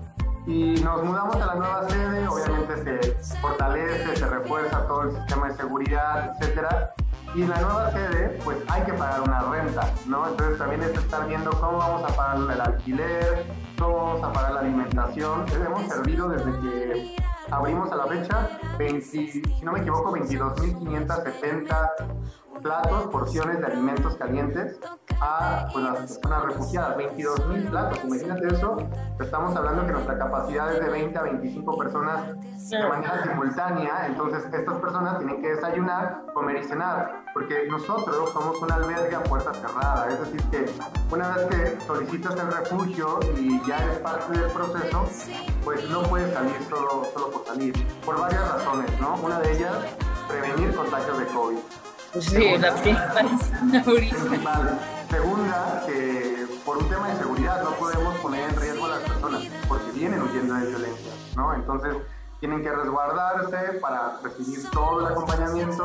[0.46, 5.48] Y nos mudamos a la nueva sede, obviamente se fortalece, se refuerza todo el sistema
[5.48, 6.94] de seguridad, etcétera.
[7.34, 10.28] Y en la nueva sede, pues hay que pagar una renta, ¿no?
[10.28, 13.46] Entonces también es estar viendo cómo vamos a pagar el alquiler,
[13.78, 15.44] cómo vamos a pagar la alimentación.
[15.48, 17.16] Hemos servido desde que
[17.50, 21.90] abrimos a la fecha, 20, si no me equivoco, 22.570
[22.64, 24.80] platos, porciones de alimentos calientes
[25.20, 26.96] a pues, las personas refugiadas.
[26.96, 28.76] 22.000 platos, imagínate eso.
[29.20, 32.20] Estamos hablando que nuestra capacidad es de 20 a 25 personas
[32.70, 34.06] de manera simultánea.
[34.06, 37.24] Entonces, estas personas tienen que desayunar, comer y cenar.
[37.34, 40.08] Porque nosotros somos un albergue a puerta cerrada.
[40.08, 40.70] Es decir, que
[41.12, 45.06] una vez que solicitas el refugio y ya eres parte del proceso,
[45.62, 47.74] pues no puedes salir solo, solo por salir.
[48.06, 49.16] Por varias razones, ¿no?
[49.22, 49.76] Una de ellas,
[50.28, 51.58] prevenir contagios de COVID.
[52.20, 53.28] Sí, la principal.
[55.10, 59.42] Segunda, que por un tema de seguridad no podemos poner en riesgo a las personas
[59.66, 61.54] porque vienen huyendo de violencia, ¿no?
[61.54, 61.96] Entonces
[62.38, 65.84] tienen que resguardarse para recibir todo el acompañamiento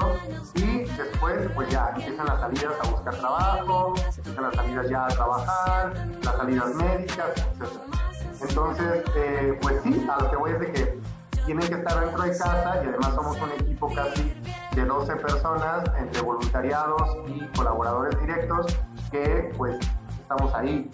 [0.56, 5.08] y después pues ya empiezan las salidas a buscar trabajo, empiezan las salidas ya a
[5.08, 8.48] trabajar, las salidas médicas, etc.
[8.48, 11.00] Entonces, eh, pues sí, a lo que voy es de que
[11.46, 14.39] tienen que estar dentro de casa y además somos un equipo casi
[14.76, 18.78] de 12 personas entre voluntariados y colaboradores directos
[19.12, 19.78] que pues
[20.22, 20.90] estamos ahí.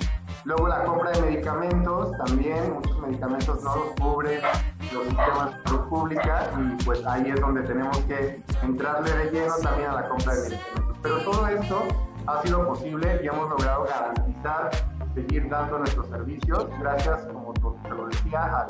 [0.46, 4.42] Luego la compra de medicamentos, también muchos medicamentos no los cubren
[4.94, 9.56] los sistemas de salud pública y pues ahí es donde tenemos que entrarle de lleno
[9.62, 10.98] también a la compra de medicamentos.
[11.02, 11.84] Pero todo esto
[12.28, 14.70] ha sido posible y hemos logrado garantizar
[15.16, 18.68] seguir dando nuestros servicios gracias, como te lo decía, a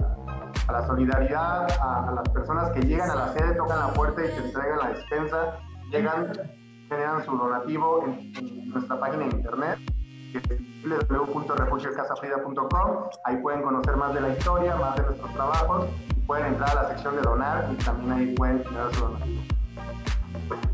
[0.67, 4.28] a la solidaridad, a, las personas que llegan a la sede, tocan la puerta y
[4.28, 5.58] te entregan la despensa,
[5.91, 6.32] llegan,
[6.89, 9.80] generan su donativo en, nuestra página de internet
[10.84, 13.10] www.refugiocasafrida.com.
[13.23, 15.88] Ahí pueden conocer más de la historia, más de nuestros trabajos
[16.25, 19.54] pueden entrar a la sección de donar y también ahí pueden generar su donativo.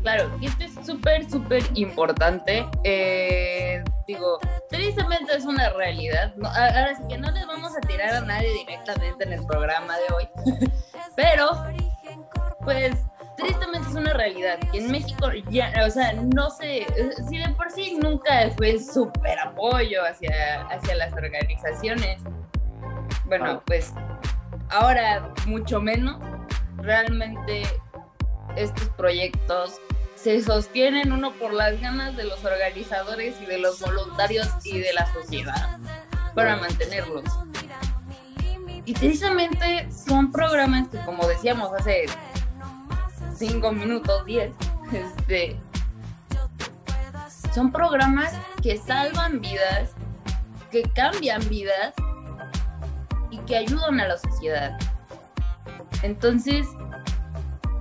[0.02, 2.66] Claro, y esto es súper, súper importante.
[2.84, 4.38] Eh, digo,
[4.70, 6.34] tristemente es una realidad.
[6.42, 10.14] ahora sí que no les vamos a tirar a nadie directamente en el programa de
[10.14, 10.28] hoy,
[11.16, 11.50] pero
[12.64, 12.96] pues
[13.36, 16.86] tristemente es una realidad que en México ya, o sea, no sé,
[17.28, 22.22] si de por sí nunca fue súper apoyo hacia, hacia las organizaciones,
[23.26, 23.94] bueno, pues
[24.70, 26.20] ahora mucho menos,
[26.76, 27.62] realmente
[28.56, 29.80] estos proyectos
[30.14, 34.92] se sostienen uno por las ganas de los organizadores y de los voluntarios y de
[34.92, 35.78] la sociedad
[36.34, 37.24] para mantenerlos.
[38.84, 42.06] Y precisamente son programas que, como decíamos hace
[43.36, 44.52] cinco minutos, 10,
[44.92, 45.56] este,
[47.54, 48.32] son programas
[48.62, 49.90] que salvan vidas,
[50.70, 51.94] que cambian vidas
[53.30, 54.78] y que ayudan a la sociedad.
[56.02, 56.66] Entonces,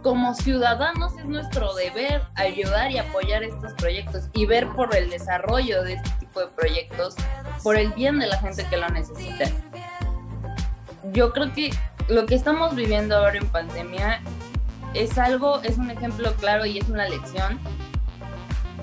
[0.01, 5.83] como ciudadanos es nuestro deber ayudar y apoyar estos proyectos y ver por el desarrollo
[5.83, 7.15] de este tipo de proyectos,
[7.63, 9.45] por el bien de la gente que lo necesita.
[11.11, 11.71] Yo creo que
[12.07, 14.21] lo que estamos viviendo ahora en pandemia
[14.93, 17.59] es algo, es un ejemplo claro y es una lección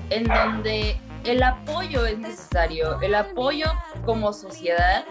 [0.09, 3.65] en donde el apoyo es necesario, el apoyo
[4.05, 5.05] como sociedad,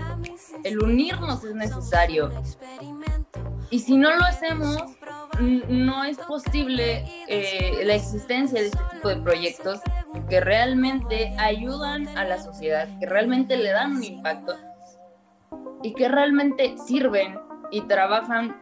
[0.65, 2.31] el unirnos es necesario.
[3.71, 4.79] Y si no lo hacemos,
[5.41, 9.81] no es posible eh, la existencia de este tipo de proyectos
[10.29, 14.57] que realmente ayudan a la sociedad, que realmente le dan un impacto
[15.83, 17.39] y que realmente sirven
[17.71, 18.59] y trabajan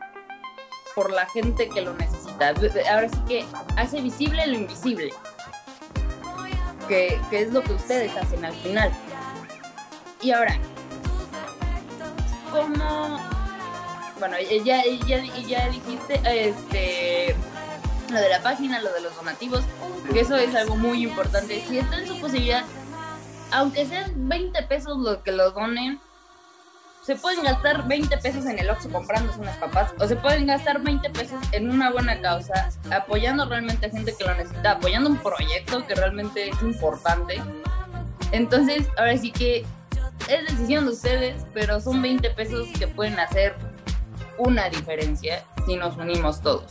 [0.97, 2.53] por la gente que lo necesita.
[2.91, 3.45] Ahora sí que
[3.77, 5.13] hace visible lo invisible,
[6.89, 8.91] que, que es lo que ustedes hacen al final.
[10.21, 10.59] Y ahora,
[12.51, 13.36] ¿cómo
[14.19, 17.37] bueno, ya, ya, ya dijiste este,
[18.11, 19.65] lo de la página, lo de los donativos,
[20.13, 21.63] que eso es algo muy importante.
[21.69, 22.65] Si está en su posibilidad,
[23.53, 26.01] aunque sean 20 pesos lo que lo donen,
[27.03, 30.83] se pueden gastar 20 pesos en el Oxxo comprándose unas papas, o se pueden gastar
[30.83, 35.19] 20 pesos en una buena causa, apoyando realmente a gente que lo necesita, apoyando un
[35.19, 37.41] proyecto que realmente es importante.
[38.33, 39.65] Entonces, ahora sí que
[40.29, 43.55] es decisión de ustedes, pero son 20 pesos que pueden hacer
[44.39, 46.67] una diferencia si nos unimos todos.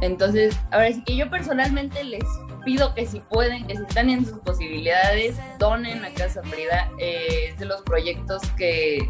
[0.00, 2.24] Entonces, ahora sí que yo personalmente les
[2.64, 6.90] pido que si pueden, que si están en sus posibilidades, donen a Casa Frida.
[6.98, 9.08] Eh, de los proyectos que,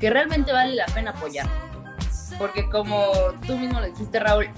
[0.00, 1.46] que realmente vale la pena apoyar.
[2.38, 3.12] Porque como
[3.46, 4.48] tú mismo le dijiste, Raúl,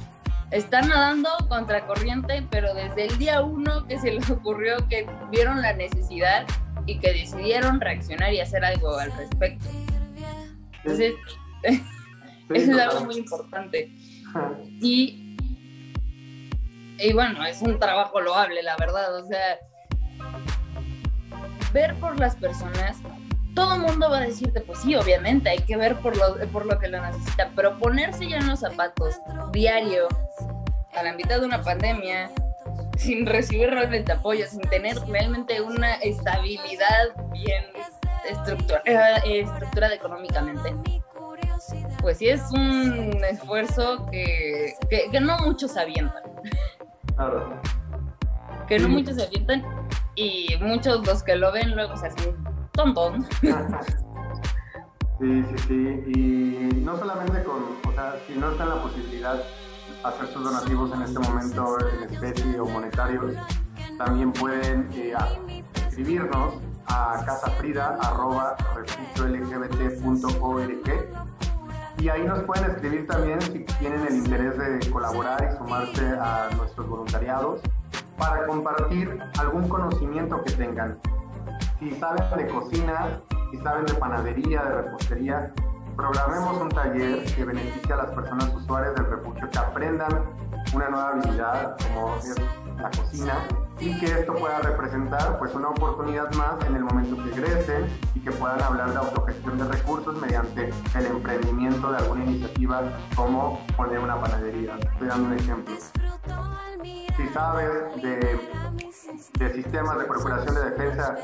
[0.51, 5.61] están nadando contra corriente, pero desde el día uno que se les ocurrió que vieron
[5.61, 6.47] la necesidad
[6.87, 9.67] y que decidieron reaccionar y hacer algo al respecto.
[10.83, 11.15] Entonces,
[12.51, 13.91] es algo muy importante.
[14.81, 15.37] Y,
[16.99, 19.17] y bueno, es un trabajo loable, la verdad.
[19.17, 19.59] O sea,
[21.73, 22.99] ver por las personas,
[23.55, 26.67] todo el mundo va a decirte, pues sí, obviamente, hay que ver por lo, por
[26.67, 29.17] lo que lo necesita, pero ponerse ya en los zapatos
[29.53, 30.09] diario,
[30.95, 32.31] a la mitad de una pandemia,
[32.97, 37.65] sin recibir realmente apoyo, sin tener realmente una estabilidad bien
[38.29, 40.75] estructurada, eh, estructurada económicamente,
[42.01, 46.23] pues sí es un esfuerzo que, que, no muchos avientan.
[47.17, 47.61] Claro.
[48.69, 49.65] Que no muchos se avientan
[50.15, 52.37] y muchos los que lo ven luego se hacen
[52.73, 53.25] tontos.
[55.19, 56.03] Sí, sí, sí.
[56.15, 59.43] Y no solamente con, o sea, si no está en la posibilidad
[60.05, 63.35] hacer sus donativos en este momento en especie o monetarios,
[63.97, 65.15] también pueden eh,
[65.89, 66.55] escribirnos
[66.87, 68.67] a casafrida.org
[71.99, 76.49] y ahí nos pueden escribir también si tienen el interés de colaborar y sumarse a
[76.57, 77.61] nuestros voluntariados
[78.19, 80.99] para compartir algún conocimiento que tengan.
[81.79, 83.21] Si saben de cocina,
[83.51, 85.53] si saben de panadería, de repostería,
[85.97, 90.25] programemos un taller que beneficie a las personas usuarias del refugio que aprendan
[90.75, 92.15] una nueva habilidad como
[92.79, 93.35] la cocina
[93.79, 98.21] y que esto pueda representar pues una oportunidad más en el momento que egresen y
[98.21, 102.83] que puedan hablar de autogestión de recursos mediante el emprendimiento de alguna iniciativa
[103.15, 104.77] como poner una panadería.
[104.93, 105.75] Estoy dando un ejemplo.
[107.17, 108.39] Si sabes de,
[109.39, 111.17] de sistemas de procuración de defensa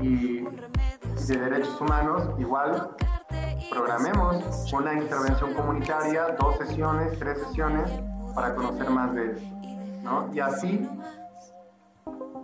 [0.00, 2.96] y de derechos humanos, igual
[3.70, 7.90] programemos una intervención comunitaria, dos sesiones, tres sesiones,
[8.34, 9.55] para conocer más de eso.
[10.32, 10.88] Y así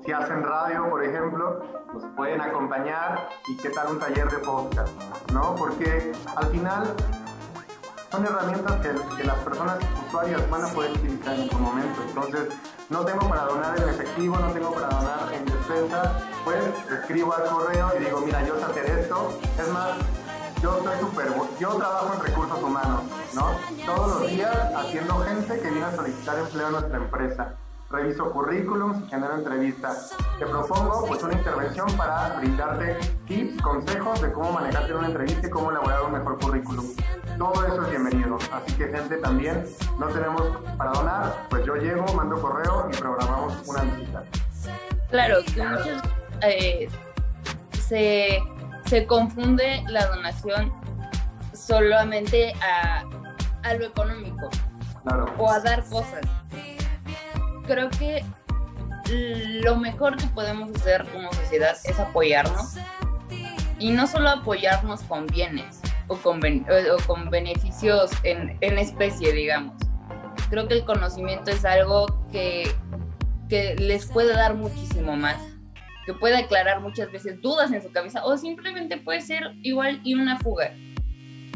[0.04, 4.92] si hacen radio, por ejemplo, nos pueden acompañar y qué tal un taller de podcast,
[5.32, 5.54] ¿no?
[5.54, 6.94] Porque al final
[8.10, 12.02] son herramientas que, las personas usuarias van a poder utilizar en su momento.
[12.08, 12.48] Entonces,
[12.90, 16.58] no tengo para donar en efectivo, no tengo para donar en despensa, pues
[16.90, 19.38] escribo al correo y digo, mira, yo sé hacer esto.
[19.58, 19.92] Es más,
[20.62, 21.26] yo soy súper,
[21.58, 23.02] yo trabajo en recursos humanos,
[23.34, 23.50] ¿no?
[23.84, 27.54] Todos los días haciendo gente que viene a solicitar empleo a nuestra empresa
[27.92, 30.16] reviso currículums y genero entrevistas.
[30.38, 32.96] Te propongo pues una intervención para brindarte
[33.26, 36.86] tips, consejos de cómo manejarte en una entrevista y cómo elaborar un mejor currículum.
[37.36, 38.38] Todo eso es bienvenido.
[38.50, 39.66] Así que gente también,
[39.98, 40.42] no tenemos
[40.78, 44.24] para donar, pues yo llego, mando correo y programamos una visita.
[45.10, 46.02] Claro, que muchos
[46.40, 46.88] eh,
[47.78, 48.40] se,
[48.92, 50.70] se confunde la donación
[51.54, 53.02] solamente a,
[53.62, 54.50] a lo económico
[55.02, 55.32] claro.
[55.38, 56.20] o a dar cosas.
[57.66, 58.22] Creo que
[59.62, 62.74] lo mejor que podemos hacer como sociedad es apoyarnos.
[63.78, 69.74] Y no solo apoyarnos con bienes o con, o con beneficios en, en, especie, digamos,
[70.50, 72.70] Creo que el conocimiento es algo que,
[73.48, 75.38] que les puede dar muchísimo más,
[76.04, 80.14] que puede aclarar muchas veces dudas en su cabeza o simplemente puede ser igual y
[80.14, 80.72] una fuga.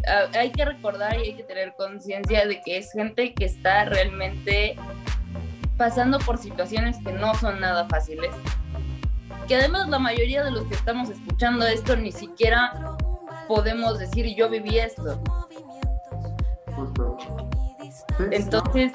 [0.06, 3.86] Ah, hay que recordar y hay que tener conciencia de que es gente que está
[3.86, 4.76] realmente
[5.76, 8.30] pasando por situaciones que no son nada fáciles.
[9.48, 12.96] Que además la mayoría de los que estamos escuchando esto ni siquiera
[13.48, 15.22] podemos decir yo viví esto.
[18.30, 18.92] Entonces,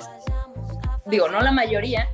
[1.06, 2.08] digo, no la mayoría.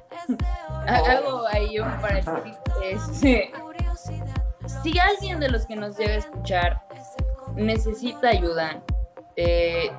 [0.88, 2.58] Hago ahí un paréntesis.
[2.84, 3.52] Este,
[4.84, 6.82] si alguien de los que nos llega a escuchar
[7.56, 8.82] necesita ayuda,
[9.36, 9.92] eh,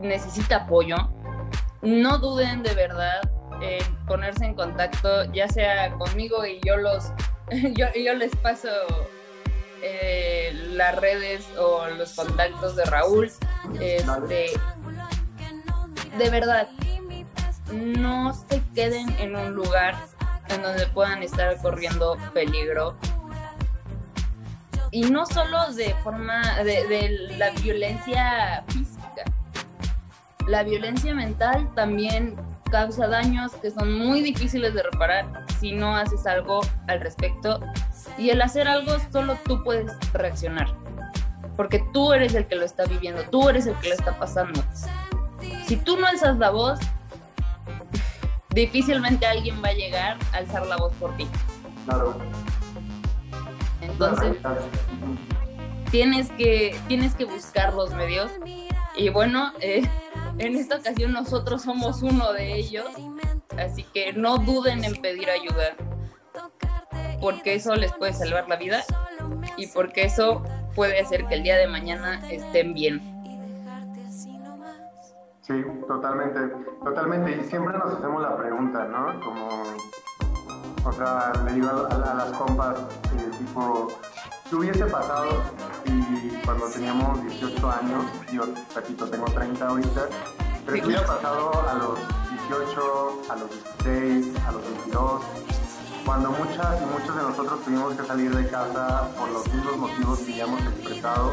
[0.00, 0.96] necesita apoyo,
[1.82, 3.20] no duden de verdad
[3.60, 7.12] en ponerse en contacto, ya sea conmigo y yo los
[7.76, 8.68] yo, yo les paso
[9.82, 13.30] eh, las redes o los contactos de Raúl.
[13.80, 14.46] Este,
[16.18, 16.68] de verdad,
[17.72, 19.94] no se queden en un lugar
[20.48, 22.96] en donde puedan estar corriendo peligro.
[24.90, 29.24] Y no solo de forma de, la violencia física.
[30.46, 32.36] La violencia mental también
[32.70, 35.26] causa daños que son muy difíciles de reparar
[35.60, 37.60] si no haces algo al respecto.
[38.18, 40.66] Y el hacer algo solo tú puedes reaccionar.
[41.56, 44.62] Porque tú eres el que lo está viviendo, tú eres el que lo está pasando.
[45.66, 46.78] Si tú no alzas la voz,
[48.54, 51.26] difícilmente alguien va a llegar a alzar la voz por ti.
[51.86, 52.16] Claro.
[53.80, 54.36] Entonces,
[55.90, 58.30] tienes que, tienes que buscar los medios.
[58.96, 59.82] Y bueno, eh,
[60.38, 62.86] en esta ocasión nosotros somos uno de ellos.
[63.58, 65.76] Así que no duden en pedir ayuda.
[67.20, 68.82] Porque eso les puede salvar la vida.
[69.56, 70.42] Y porque eso
[70.74, 73.11] puede hacer que el día de mañana estén bien.
[75.42, 75.54] Sí,
[75.88, 76.40] totalmente,
[76.84, 77.32] totalmente.
[77.40, 79.20] Y siempre nos hacemos la pregunta, ¿no?
[79.24, 79.48] Como,
[80.84, 83.88] o sea, le digo a, a- a las compas, eh, tipo,
[84.48, 85.42] ¿qué hubiese pasado
[85.84, 88.42] si cuando teníamos 18 años, yo,
[88.74, 90.02] repito, tengo 30 ahorita,
[90.64, 91.98] pero ¿qué hubiera pasado a los
[92.48, 93.50] 18, a los
[93.84, 95.22] 16, a los 22?
[96.06, 100.18] Cuando muchas y muchos de nosotros tuvimos que salir de casa por los mismos motivos
[100.20, 101.32] que ya hemos expresado,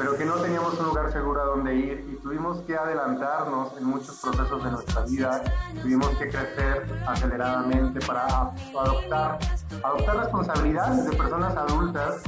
[0.00, 3.84] pero que no teníamos un lugar seguro a donde ir y tuvimos que adelantarnos en
[3.84, 5.42] muchos procesos de nuestra vida,
[5.82, 9.38] tuvimos que crecer aceleradamente para adoptar,
[9.84, 12.22] adoptar responsabilidades de personas adultas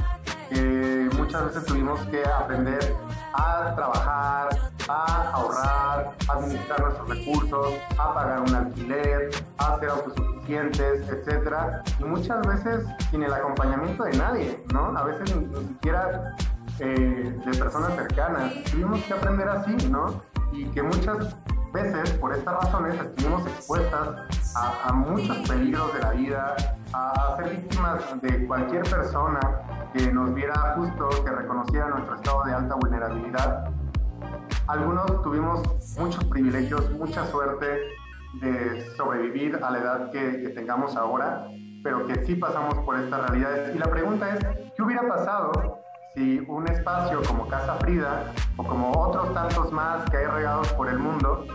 [0.49, 2.95] que muchas veces tuvimos que aprender
[3.33, 4.49] a trabajar,
[4.87, 12.03] a ahorrar, a administrar nuestros recursos, a pagar un alquiler, a ser autosuficientes, etcétera, y
[12.03, 14.95] muchas veces sin el acompañamiento de nadie, ¿no?
[14.95, 16.35] A veces ni, ni siquiera
[16.79, 18.63] eh, de personas cercanas.
[18.71, 20.21] Tuvimos que aprender así, ¿no?
[20.51, 21.35] Y que muchas
[21.71, 26.55] veces, por estas razones, estuvimos expuestas a, muchos peligros de la vida,
[26.93, 29.39] a, a ser víctimas de cualquier persona
[29.93, 33.69] que nos viera justo, que reconociera nuestro estado de alta vulnerabilidad.
[34.67, 35.61] Algunos tuvimos
[35.97, 37.65] muchos privilegios, mucha suerte
[38.41, 41.47] de sobrevivir a la edad que, que tengamos ahora,
[41.83, 43.75] pero que sí pasamos por estas realidades.
[43.75, 44.45] Y la pregunta es,
[44.75, 45.82] ¿qué hubiera pasado
[46.15, 50.87] si un espacio como Casa Frida o como otros tantos más que hay regados por
[50.89, 51.45] el mundo,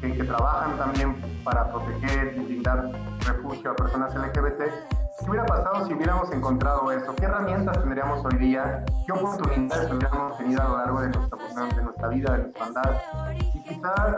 [0.00, 2.90] que, que trabajan también para proteger y brindar
[3.26, 7.14] refugio a personas LGBT, ¿qué hubiera pasado si hubiéramos encontrado eso?
[7.14, 8.84] ¿Qué herramientas tendríamos hoy día?
[9.06, 13.02] ¿Qué oportunidades hubiéramos tenido a lo largo de nuestra, vida, de nuestra andar?
[13.34, 14.16] Y quizás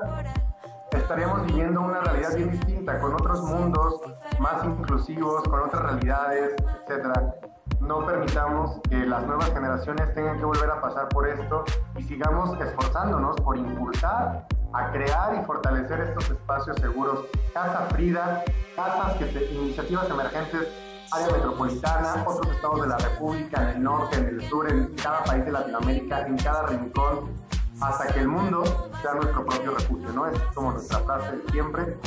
[0.92, 4.00] estaríamos viviendo una realidad bien distinta, con otros mundos
[4.38, 6.54] más inclusivos, con otras realidades,
[6.86, 7.34] etcétera.
[7.80, 11.64] No permitamos que las nuevas generaciones tengan que volver a pasar por esto
[11.96, 17.24] y sigamos esforzándonos por impulsar a crear y fortalecer estos espacios seguros.
[17.52, 18.44] Casa Frida,
[18.76, 20.68] casas que se- iniciativas emergentes,
[21.12, 25.24] área metropolitana, otros estados de la República, en el norte, en el sur, en cada
[25.24, 27.30] país de Latinoamérica, en cada rincón,
[27.80, 28.62] hasta que el mundo
[29.02, 30.26] sea nuestro propio refugio, ¿no?
[30.26, 31.98] Es como nuestra frase siempre,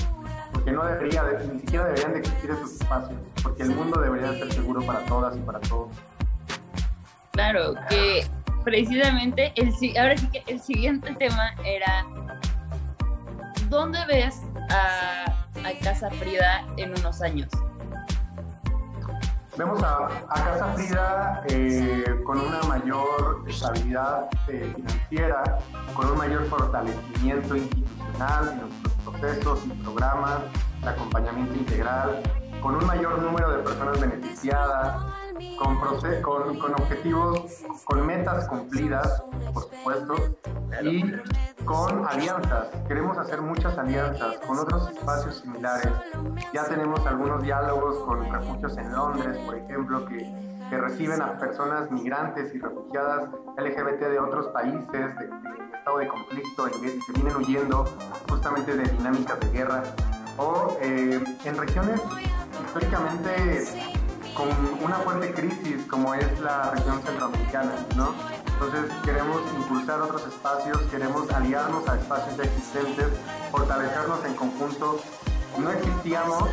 [0.53, 4.31] porque no debería, de- ni siquiera deberían de existir esos espacios, porque el mundo debería
[4.33, 5.89] ser seguro para todas y para todos.
[7.31, 8.25] Claro, que
[8.63, 12.05] precisamente el, si- ahora sí que el siguiente tema era
[13.69, 17.49] ¿dónde ves a, a Casa Frida en unos años?
[19.57, 25.59] Vemos a, a Casa Frida eh, con una mayor estabilidad eh, financiera,
[25.95, 28.61] con un mayor fortalecimiento institucional
[29.23, 30.39] procesos y programas
[30.81, 32.21] de acompañamiento integral,
[32.61, 35.01] con un mayor número de personas beneficiadas,
[35.57, 35.79] con,
[36.21, 40.15] con, con objetivos, con metas cumplidas, por supuesto,
[40.83, 41.05] y
[41.63, 42.67] con alianzas.
[42.85, 45.93] Queremos hacer muchas alianzas con otros espacios similares.
[46.53, 50.17] Ya tenemos algunos diálogos con refugios en Londres, por ejemplo, que,
[50.69, 56.07] que reciben a personas migrantes y refugiadas LGBT de otros países, de, de estado de
[56.07, 57.85] conflicto, en, que vienen huyendo
[58.29, 59.83] justamente de dinámicas de guerra,
[60.37, 61.99] o eh, en regiones
[62.65, 63.91] históricamente
[64.33, 64.47] con
[64.81, 68.13] una fuerte crisis como es la región centroamericana, ¿no?
[68.53, 73.07] Entonces queremos impulsar otros espacios, queremos aliarnos a espacios ya existentes,
[73.51, 75.01] fortalecernos en conjunto.
[75.57, 76.49] No existíamos,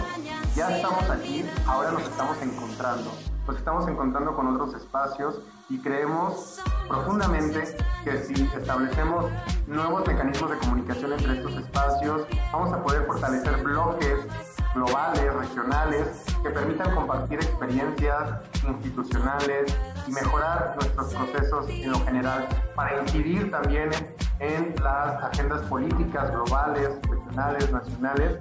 [0.57, 3.13] ya estamos aquí, ahora nos estamos encontrando.
[3.47, 5.41] Nos estamos encontrando con otros espacios
[5.71, 9.27] y creemos profundamente que si establecemos
[9.69, 14.27] nuevos mecanismos de comunicación entre estos espacios, vamos a poder fortalecer bloques
[14.75, 23.01] globales, regionales, que permitan compartir experiencias institucionales y mejorar nuestros procesos en lo general para
[23.01, 23.91] incidir también
[24.41, 28.39] en las agendas políticas globales, regionales, nacionales.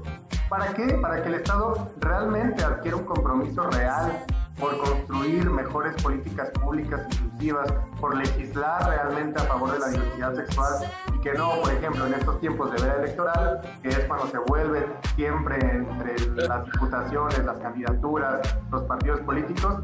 [0.49, 0.85] ¿Para qué?
[0.95, 4.25] Para que el Estado realmente adquiera un compromiso real
[4.59, 10.91] por construir mejores políticas públicas inclusivas, por legislar realmente a favor de la diversidad sexual
[11.15, 14.37] y que no, por ejemplo, en estos tiempos de veda electoral, que es cuando se
[14.39, 19.81] vuelve siempre entre las diputaciones, las candidaturas, los partidos políticos,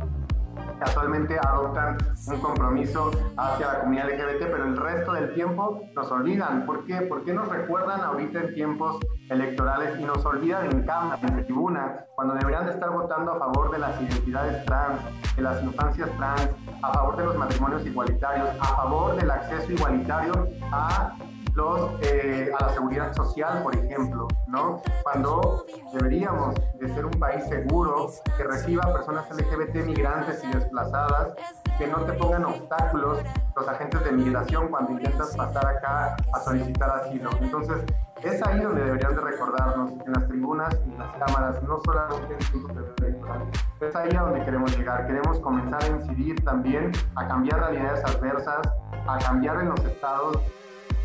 [0.79, 1.97] casualmente adoptan
[2.27, 6.65] un compromiso hacia la comunidad LGBT, pero el resto del tiempo nos olvidan.
[6.65, 7.01] ¿Por qué?
[7.01, 8.99] ¿Por qué nos recuerdan ahorita en tiempos
[9.29, 13.71] electorales y nos olvidan en cámara, en tribuna, cuando deberían de estar votando a favor
[13.71, 14.99] de las identidades trans,
[15.35, 16.49] de las infancias trans,
[16.81, 21.15] a favor de los matrimonios igualitarios, a favor del acceso igualitario a
[21.55, 24.81] los, eh, a la seguridad social, por ejemplo, ¿no?
[25.03, 31.33] Cuando deberíamos de ser un país seguro que reciba personas LGBT migrantes y desplazadas,
[31.77, 33.19] que no te pongan obstáculos
[33.55, 37.29] los agentes de migración cuando intentas pasar acá a solicitar asilo.
[37.39, 37.77] Entonces,
[38.21, 42.37] es ahí donde deberían de recordarnos, en las tribunas y en las cámaras, no solamente
[42.53, 43.49] en de electoral.
[43.79, 45.07] Es ahí a donde queremos llegar.
[45.07, 48.67] Queremos comenzar a incidir también, a cambiar realidades adversas,
[49.07, 50.41] a cambiar en los estados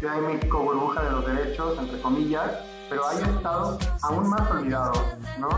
[0.01, 2.51] Ciudad de México burbuja de los derechos, entre comillas,
[2.89, 4.99] pero hay estados aún más olvidados,
[5.39, 5.49] ¿no?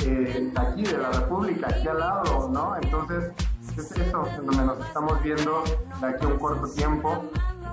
[0.00, 2.74] Eh, aquí, de la República, aquí al lado, ¿no?
[2.80, 3.32] Entonces,
[3.76, 5.62] es eso, en donde nos estamos viendo
[6.00, 7.22] de aquí a un corto tiempo.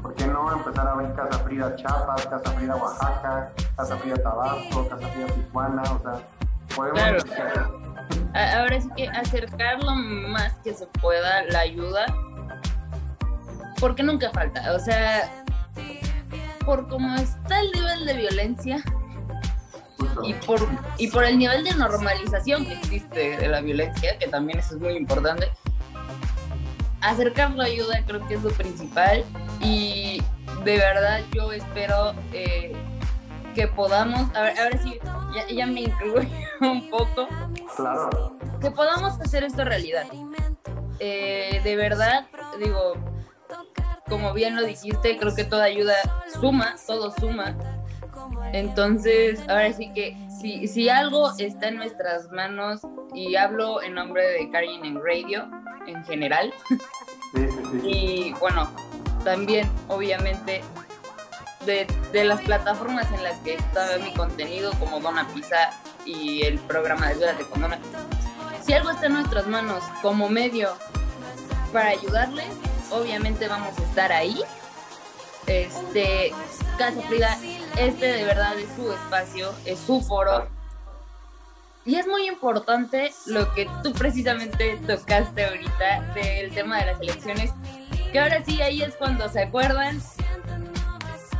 [0.01, 4.89] ¿Por qué no empezar a ver Casa Frida Chiapas, Casa Frida Oaxaca, Casa Frida Tabasco,
[4.89, 5.83] Casa Frida Tijuana?
[5.83, 6.19] O sea,
[6.75, 7.23] podemos...
[7.23, 7.79] Claro.
[8.33, 12.05] Ahora sí que acercar lo más que se pueda la ayuda,
[13.79, 14.73] porque nunca falta.
[14.73, 15.38] O sea,
[16.69, 18.83] por cómo está el nivel de violencia
[20.23, 20.59] y por,
[20.99, 24.81] y por el nivel de normalización que existe de la violencia, que también eso es
[24.81, 25.49] muy importante,
[27.01, 29.25] acercar la ayuda creo que es lo principal
[29.59, 30.21] y
[30.63, 32.73] de verdad yo espero eh,
[33.55, 34.99] que podamos, a ver, ahora sí,
[35.33, 36.29] ya, ya me incluyo
[36.61, 37.27] un poco,
[37.77, 38.37] Claro.
[38.61, 40.05] que podamos hacer esto realidad.
[40.99, 42.27] Eh, de verdad,
[42.63, 42.93] digo,
[44.09, 45.93] como bien lo dijiste, creo que toda ayuda
[46.39, 47.55] suma, todo suma.
[48.51, 52.81] Entonces, ahora sí que si, si algo está en nuestras manos,
[53.13, 55.49] y hablo en nombre de Karin en Radio
[55.87, 56.53] en general,
[57.33, 57.87] Sí, sí, sí.
[57.87, 58.67] y bueno,
[59.23, 60.63] también obviamente
[61.63, 65.69] de, de las plataformas en las que está mi contenido, como Dona Pizza
[66.05, 67.77] y el programa de Ayúdate con Dona,
[68.65, 70.69] si algo está en nuestras manos como medio
[71.71, 72.47] para ayudarles,
[72.91, 74.41] obviamente vamos a estar ahí.
[75.47, 76.31] Este,
[76.77, 77.37] Casa Frida,
[77.77, 80.47] este de verdad es su espacio, es su foro.
[81.85, 87.51] Y es muy importante lo que tú precisamente tocaste ahorita del tema de las elecciones,
[88.11, 89.99] que ahora sí ahí es cuando se acuerdan.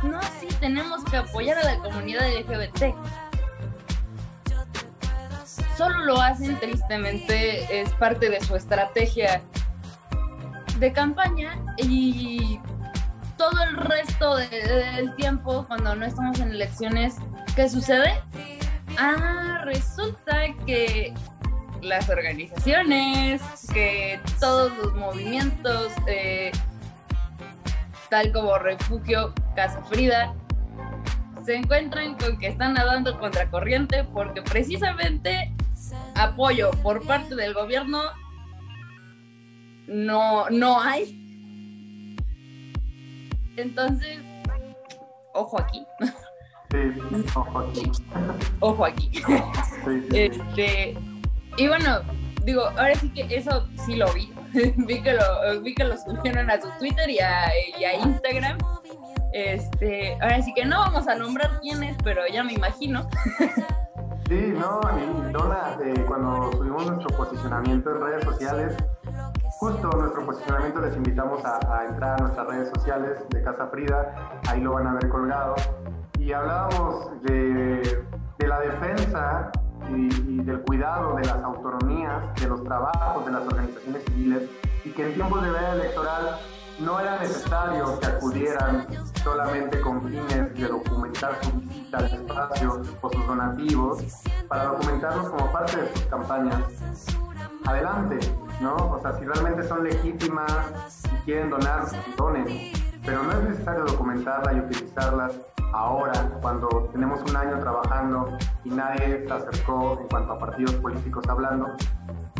[0.02, 2.94] No, sí, tenemos que apoyar a la comunidad LGBT.
[5.76, 9.42] Solo lo hacen tristemente, es parte de su estrategia
[10.80, 12.58] de campaña y
[13.36, 17.16] todo el resto de- del tiempo cuando no estamos en elecciones,
[17.54, 18.20] ¿qué sucede?
[18.98, 21.14] Ah, resulta que
[21.82, 23.40] las organizaciones,
[23.72, 26.50] que todos los movimientos, eh,
[28.10, 30.34] tal como Refugio Casa Frida,
[31.44, 35.54] se encuentran con que están nadando contra corriente porque precisamente
[36.14, 38.02] apoyo por parte del gobierno
[39.90, 41.16] no, no hay.
[43.56, 44.18] Entonces,
[45.34, 45.84] ojo aquí,
[46.70, 46.78] Sí,
[47.34, 47.90] ojo aquí.
[48.60, 49.10] ojo aquí.
[49.12, 49.22] Sí,
[49.84, 50.18] sí, sí.
[50.18, 50.98] Este,
[51.56, 52.00] y bueno,
[52.44, 54.32] digo, ahora sí que eso sí lo vi.
[54.76, 58.58] vi, que lo, vi que lo subieron a su Twitter y a, y a Instagram.
[59.32, 63.08] Este, ahora sí que no vamos a nombrar quién es, pero ya me imagino.
[64.28, 68.76] Sí, no, y eh, cuando subimos nuestro posicionamiento en redes sociales,
[69.60, 74.62] justo nuestro posicionamiento les invitamos a, entrar a nuestras redes sociales de Casa Frida, ahí
[74.62, 75.54] lo van a ver colgado.
[76.18, 78.02] Y hablábamos de,
[78.38, 79.52] de la defensa
[79.90, 84.50] y, y, del cuidado de las autonomías, de los trabajos de las organizaciones civiles,
[84.82, 86.38] y que en tiempos de veda electoral
[86.78, 88.86] no era necesario que acudieran
[89.22, 94.02] solamente con fines de documentar su visita al espacio o sus donativos,
[94.48, 96.62] para documentarlos como parte de sus campañas.
[97.66, 98.18] Adelante,
[98.60, 98.76] ¿no?
[98.76, 101.86] O sea, si realmente son legítimas y quieren donar,
[102.16, 102.72] donen.
[103.04, 105.32] Pero no es necesario documentarlas y utilizarlas
[105.72, 111.24] ahora, cuando tenemos un año trabajando y nadie se acercó en cuanto a partidos políticos
[111.28, 111.68] hablando,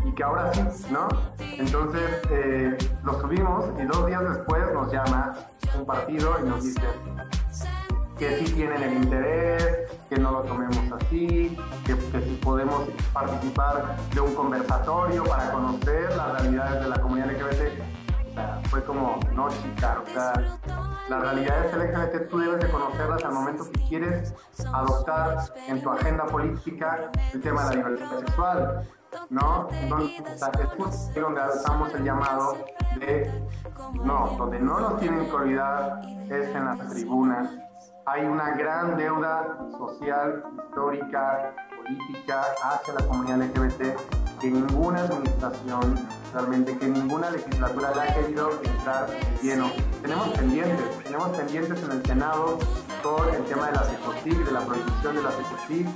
[0.05, 1.09] y que ahora sí, ¿no?
[1.39, 5.35] Entonces eh, lo subimos y dos días después nos llama
[5.79, 6.83] un partido y nos dice
[8.21, 11.57] que sí tienen el interés, que no lo tomemos así,
[11.87, 17.33] que, que si podemos participar de un conversatorio para conocer las realidades de la comunidad
[17.33, 17.81] LGBT.
[18.29, 20.35] O sea, fue como, no chica, o sea,
[21.09, 24.35] las realidades LGBT tú debes de conocerlas al momento que quieres
[24.71, 28.89] adoptar en tu agenda política el tema de la libertad sexual,
[29.31, 29.69] ¿no?
[29.89, 32.59] Donde, es donde alzamos el llamado
[32.99, 33.33] de,
[34.05, 37.70] no, donde no nos tienen que olvidar es en las tribunas.
[38.13, 46.77] Hay una gran deuda social, histórica, política hacia la comunidad LGBT que ninguna administración, realmente
[46.77, 49.71] que ninguna legislatura le ha querido entrar en lleno.
[50.03, 52.59] Tenemos pendientes, tenemos pendientes en el Senado
[53.01, 55.87] con el tema de la ECOSIG, de la prohibición de la ECOSIG,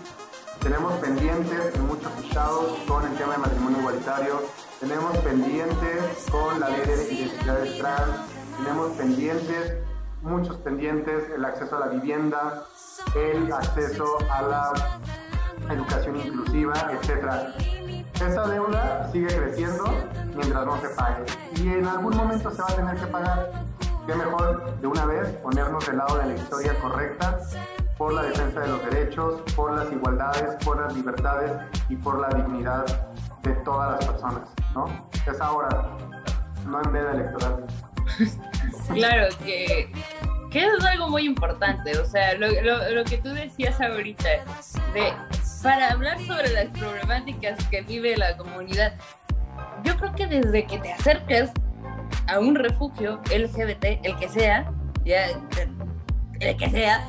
[0.61, 4.41] tenemos pendientes en muchos estados con el tema de matrimonio igualitario,
[4.79, 8.17] tenemos pendientes con la ley de identidades trans,
[8.57, 9.84] tenemos pendientes,
[10.25, 12.65] muchos pendientes, el acceso a la vivienda,
[13.15, 14.73] el acceso a la
[15.71, 17.55] educación inclusiva, etc.
[18.15, 19.85] Esa deuda sigue creciendo
[20.35, 21.25] mientras no se pague
[21.57, 23.51] y en algún momento se va a tener que pagar.
[24.07, 27.39] Qué mejor de una vez ponernos del lado de la historia correcta
[27.97, 31.53] por la defensa de los derechos, por las igualdades, por las libertades
[31.89, 32.85] y por la dignidad
[33.43, 35.09] de todas las personas, ¿no?
[35.27, 35.91] Es ahora,
[36.67, 37.67] no en veda electoral.
[38.93, 39.93] claro, que,
[40.55, 44.29] que eso es algo muy importante, o sea, lo, lo, lo que tú decías ahorita,
[44.95, 45.13] de,
[45.65, 48.95] para hablar sobre las problemáticas que vive la comunidad,
[49.83, 51.51] yo creo que desde que te acercas
[52.29, 54.73] a un refugio LGBT, el que sea,
[55.05, 55.27] ya,
[56.39, 57.05] el que sea,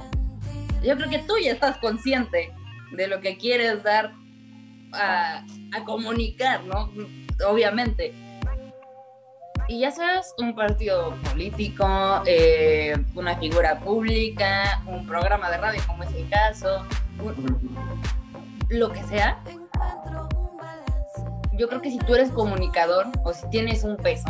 [0.83, 2.51] yo creo que tú ya estás consciente
[2.93, 4.11] de lo que quieres dar
[4.91, 6.91] a, a comunicar, ¿no?
[7.47, 8.24] Obviamente.
[9.67, 16.03] Y ya seas un partido político, eh, una figura pública, un programa de radio como
[16.03, 16.85] es el caso,
[18.69, 19.41] lo que sea,
[21.53, 24.27] yo creo que si tú eres comunicador o si tienes un peso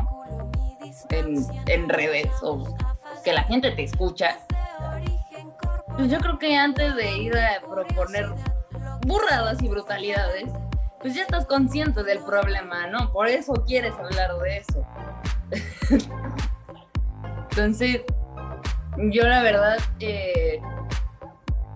[1.10, 2.64] en, en redes o
[3.24, 4.38] que la gente te escucha,
[5.98, 8.30] pues yo creo que antes de ir a proponer
[9.06, 10.50] burradas y brutalidades,
[11.06, 13.12] pues ya estás consciente del problema, ¿no?
[13.12, 14.84] Por eso quieres hablar de eso.
[17.52, 18.02] Entonces,
[19.12, 20.60] yo la verdad, eh,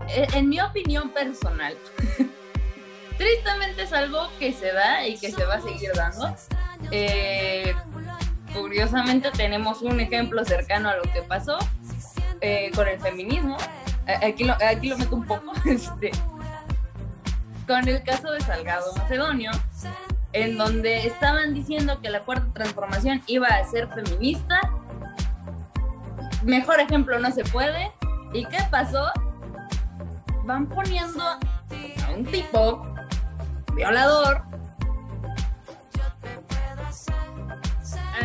[0.08, 1.78] en mi opinión personal,
[3.20, 6.36] tristemente es algo que se da y que se va a seguir dando.
[6.90, 7.76] Eh,
[8.52, 11.60] curiosamente tenemos un ejemplo cercano a lo que pasó
[12.42, 13.58] eh, con el feminismo.
[14.24, 15.54] Aquí lo, aquí lo meto un poco.
[15.66, 16.10] Este,
[17.70, 19.52] con el caso de Salgado Macedonio,
[20.34, 24.60] en donde estaban diciendo que la cuarta transformación iba a ser feminista.
[26.42, 27.92] Mejor ejemplo no se puede.
[28.34, 29.12] ¿Y qué pasó?
[30.46, 31.40] Van poniendo a
[32.18, 32.92] un tipo
[33.76, 34.42] violador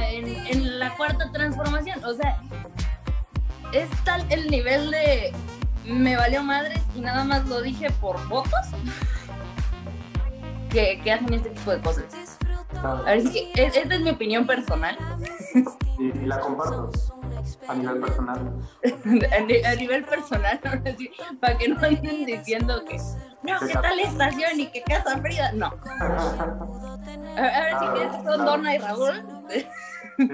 [0.09, 2.03] en, en la cuarta transformación.
[2.03, 2.41] O sea,
[3.75, 5.35] es tal el nivel de
[5.85, 8.67] me valió madres y nada más lo dije por votos
[10.75, 12.05] que, que hacen este tipo de cosas.
[12.83, 14.99] A ver, si esta es mi opinión personal.
[15.99, 16.91] Y, y la comparto
[17.69, 18.53] a nivel personal.
[19.65, 20.61] a, nivel personal,
[21.41, 22.99] para que no anden diciendo que
[23.43, 25.53] no, que tal estación y que Casa Frida.
[25.53, 25.67] No.
[27.37, 29.25] A, ver si que son Donna y Raúl.
[29.49, 30.27] Sí,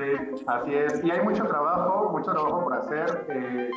[0.46, 1.04] así es.
[1.04, 3.26] Y hay mucho trabajo, mucho trabajo por hacer.
[3.30, 3.70] Eh,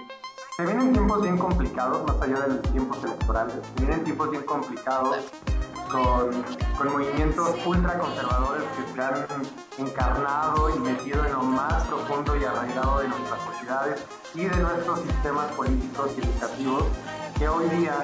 [0.57, 3.55] se vienen tiempos bien complicados, más allá de los tiempos electorales.
[3.75, 5.31] Se vienen tiempos bien complicados
[5.93, 9.25] con, movimientos ultraconservadores que se han
[9.77, 14.05] encarnado y metido en lo más profundo y arraigado de nuestras sociedades.
[14.33, 16.83] y de nuestros sistemas políticos y educativos
[17.37, 17.95] que hoy día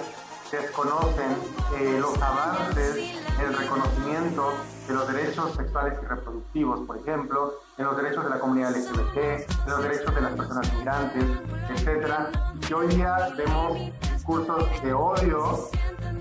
[0.51, 1.35] desconocen
[1.77, 4.53] eh, los avances el reconocimiento
[4.87, 9.17] de los derechos sexuales y reproductivos, por ejemplo, en los derechos de la comunidad LGBT,
[9.17, 11.23] en los derechos de las personas migrantes,
[11.69, 12.31] etcétera,
[12.69, 13.79] y hoy día vemos
[14.11, 15.69] discursos de odio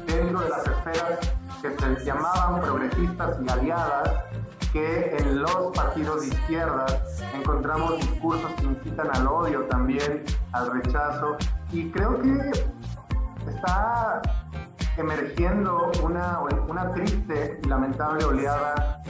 [0.06, 1.18] dentro de las esferas
[1.62, 4.24] que se llamaban progresistas y aliadas,
[4.72, 6.86] que en los partidos de izquierda
[7.34, 11.36] encontramos discursos que incitan al odio también, al rechazo,
[11.72, 12.52] y creo que
[13.48, 14.22] está
[14.96, 19.00] emergiendo una, una triste y lamentable oleada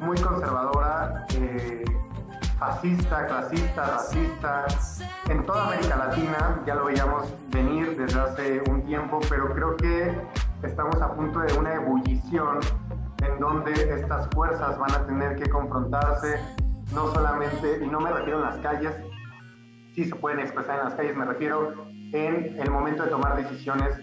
[0.00, 1.84] muy conservadora, eh,
[2.58, 4.66] fascista, clasista, racista,
[5.28, 10.20] en toda América Latina, ya lo veíamos venir desde hace un tiempo, pero creo que
[10.62, 12.60] estamos a punto de una ebullición
[13.22, 16.40] en donde estas fuerzas van a tener que confrontarse,
[16.92, 18.94] no solamente, y no me refiero en las calles,
[19.94, 21.74] sí se pueden expresar en las calles, me refiero
[22.12, 23.98] en el momento de tomar decisiones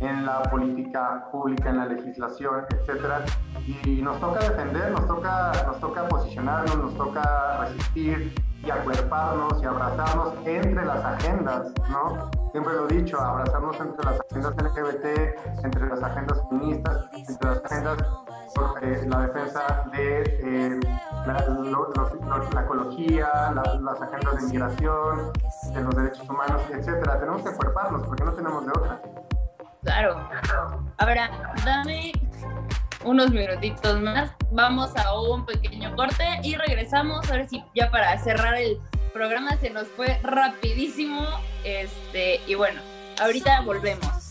[0.00, 3.22] en la política pública, en la legislación, etcétera.
[3.84, 8.32] Y nos toca defender, nos toca, nos toca posicionarnos, nos toca resistir
[8.62, 12.30] y acuerparnos y abrazarnos entre las agendas, ¿no?
[12.52, 17.64] Siempre lo he dicho, abrazarnos entre las agendas LGBT, entre las agendas feministas, entre las
[17.64, 17.96] agendas
[18.54, 20.80] por la defensa de eh,
[21.26, 25.32] la, ecología, las agendas de inmigración,
[25.72, 27.18] de los derechos humanos, etcétera.
[27.20, 29.00] Tenemos que acuerparnos porque no tenemos de otra.
[29.82, 30.28] Claro.
[30.98, 31.30] Ahora,
[31.64, 32.12] dame
[33.04, 34.32] unos minutitos más.
[34.50, 37.30] Vamos a un pequeño corte y regresamos.
[37.30, 38.78] Ahora sí, ya para cerrar el
[39.12, 41.26] programa se nos fue rapidísimo.
[41.64, 42.80] Este, y bueno,
[43.20, 44.30] ahorita volvemos.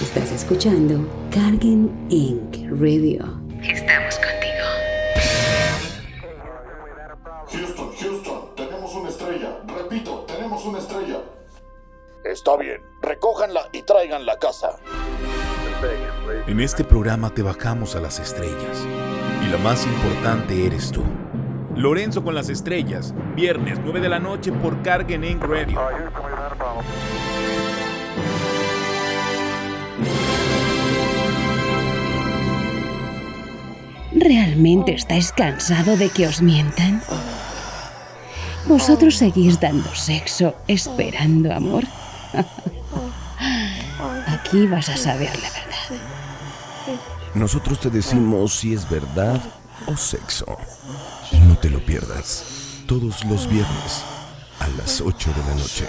[0.00, 2.56] Estás escuchando Cargen Inc.
[2.70, 3.40] Radio.
[3.62, 4.52] Estamos contigo.
[7.50, 9.58] Houston, Houston, tenemos una estrella.
[9.66, 11.20] Repito, tenemos una estrella.
[12.24, 14.78] Está bien, recójanla y traigan la casa.
[16.46, 18.86] En este programa te bajamos a las estrellas.
[19.44, 21.02] Y la más importante eres tú.
[21.74, 25.42] Lorenzo con las estrellas, viernes 9 de la noche por Cargen Inc.
[25.42, 25.80] Radio.
[34.14, 37.02] ¿Realmente estáis cansado de que os mientan?
[38.66, 41.84] ¿Vosotros seguís dando sexo esperando amor?
[44.28, 45.71] Aquí vas a saber la verdad.
[47.34, 49.40] Nosotros te decimos si es verdad
[49.86, 50.44] o sexo.
[51.46, 52.44] No te lo pierdas.
[52.86, 54.04] Todos los viernes
[54.60, 55.86] a las 8 de la noche.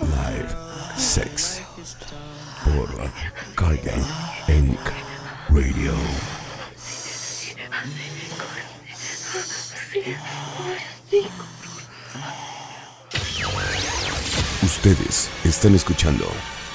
[0.00, 0.48] Live
[0.96, 1.62] Sex.
[2.64, 2.88] Por
[3.56, 4.06] Cargan
[4.48, 4.78] Inc.
[5.48, 5.92] Radio.
[14.62, 16.26] Ustedes están escuchando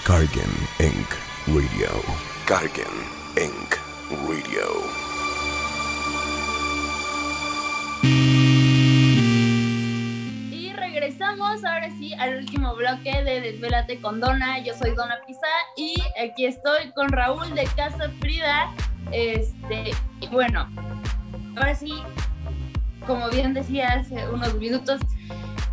[0.04, 1.08] Cargan Inc.
[1.48, 1.90] Radio.
[2.46, 2.92] Cargan
[3.38, 3.83] Inc.
[4.10, 4.62] Radio.
[10.52, 14.60] Y regresamos ahora sí al último bloque de Desvelate con Dona.
[14.60, 15.48] Yo soy Dona Pisa
[15.78, 18.74] y aquí estoy con Raúl de Casa Frida.
[19.12, 20.68] Este, y bueno,
[21.56, 21.94] ahora sí,
[23.08, 25.00] como bien decía hace unos minutos,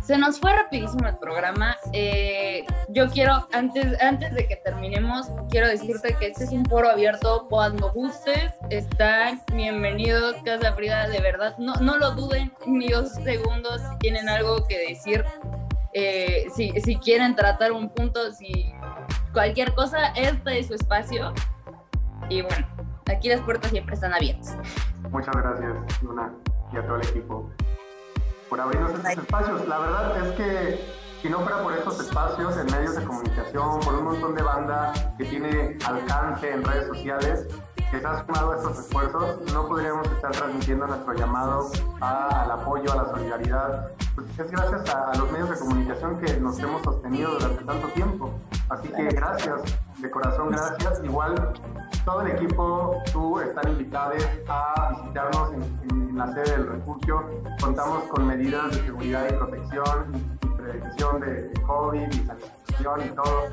[0.01, 1.77] se nos fue rapidísimo el programa.
[1.93, 6.89] Eh, yo quiero, antes, antes de que terminemos, quiero decirte que este es un foro
[6.89, 7.47] abierto.
[7.49, 11.55] Cuando gustes, están bienvenidos, Casa Frida, de verdad.
[11.59, 15.23] No, no lo duden ni dos segundos si tienen algo que decir.
[15.93, 18.73] Eh, si, si quieren tratar un punto, si
[19.33, 21.33] cualquier cosa, este es su espacio.
[22.29, 22.67] Y bueno,
[23.05, 24.57] aquí las puertas siempre están abiertas.
[25.09, 26.33] Muchas gracias, Luna,
[26.73, 27.51] y a todo el equipo
[28.51, 29.65] por abrirnos estos espacios.
[29.65, 33.95] La verdad es que si no fuera por estos espacios en medios de comunicación, por
[33.95, 37.47] un montón de banda que tiene alcance en redes sociales,
[37.89, 41.71] que se ha sumado a estos esfuerzos, no podríamos estar transmitiendo nuestro llamado
[42.01, 43.91] al apoyo, a la solidaridad.
[44.15, 47.87] Pues es gracias a, a, los medios de comunicación que nos hemos sostenido durante tanto
[47.87, 48.33] tiempo.
[48.67, 49.61] Así que gracias,
[49.97, 51.01] de corazón gracias.
[51.05, 51.53] Igual
[52.05, 57.25] todo el equipo, tú están invitados a visitarnos en, la sede del refugio.
[57.61, 63.15] Contamos con medidas de seguridad y protección y, prevención de, de, COVID y sanitización y
[63.15, 63.49] todo.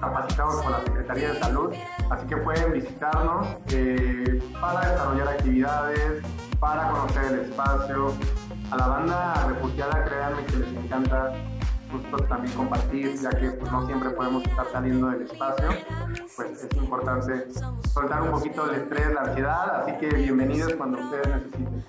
[0.00, 1.72] Capacitados por la Secretaría de Salud.
[2.10, 6.22] Así que pueden visitarnos eh, para desarrollar actividades,
[6.58, 8.12] para conocer el espacio.
[8.70, 11.32] A la banda refugiada, créanme que les encanta
[11.92, 15.68] justo también compartir, ya que pues, no siempre podemos estar saliendo del espacio,
[16.36, 17.52] pues es importante
[17.92, 21.84] soltar un poquito el estrés, la ansiedad, así que bienvenidos cuando ustedes necesiten.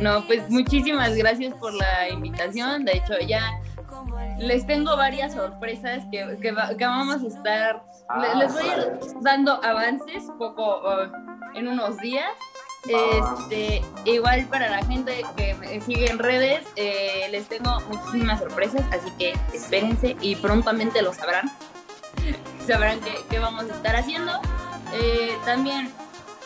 [0.00, 2.84] No, pues muchísimas gracias por la invitación.
[2.84, 3.60] De hecho, ya
[4.38, 6.52] les tengo varias sorpresas que, que,
[6.86, 7.82] vamos a estar.
[8.36, 8.64] les voy
[9.22, 10.82] dando avances poco
[11.54, 12.30] en unos días.
[12.88, 18.82] Este, igual para la gente que me sigue en redes, eh, les tengo muchísimas sorpresas,
[18.92, 21.50] así que espérense y prontamente lo sabrán.
[22.66, 24.32] sabrán qué, vamos a estar haciendo.
[24.94, 25.92] Eh, también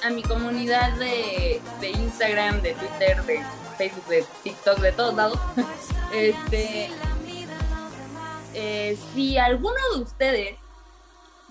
[0.03, 3.40] a mi comunidad de, Instagram, de Twitter, de
[3.78, 5.38] Facebook, de TikTok, de todos lados.
[6.12, 6.90] este,
[8.55, 10.57] eh, si alguno de ustedes,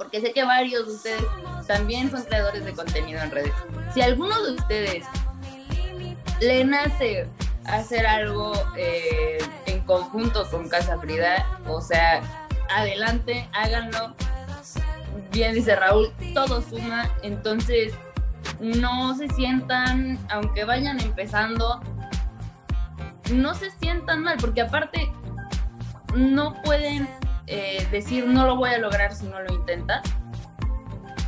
[0.02, 1.24] porque sé que varios de ustedes
[1.68, 3.54] también son creadores de contenido en redes,
[3.94, 5.04] si alguno de ustedes
[6.40, 7.28] le nace
[7.66, 9.38] hacer algo eh,
[9.68, 12.24] en conjunto con Casa Frida, o sea,
[12.76, 14.16] adelante, háganlo.
[15.32, 17.94] Bien dice Raúl, todo suma, entonces
[18.60, 21.80] no se sientan, aunque vayan empezando,
[23.32, 25.12] no se sientan mal, porque aparte
[26.16, 27.08] no pueden
[27.52, 30.02] eh, decir no lo voy a lograr si no lo intentas.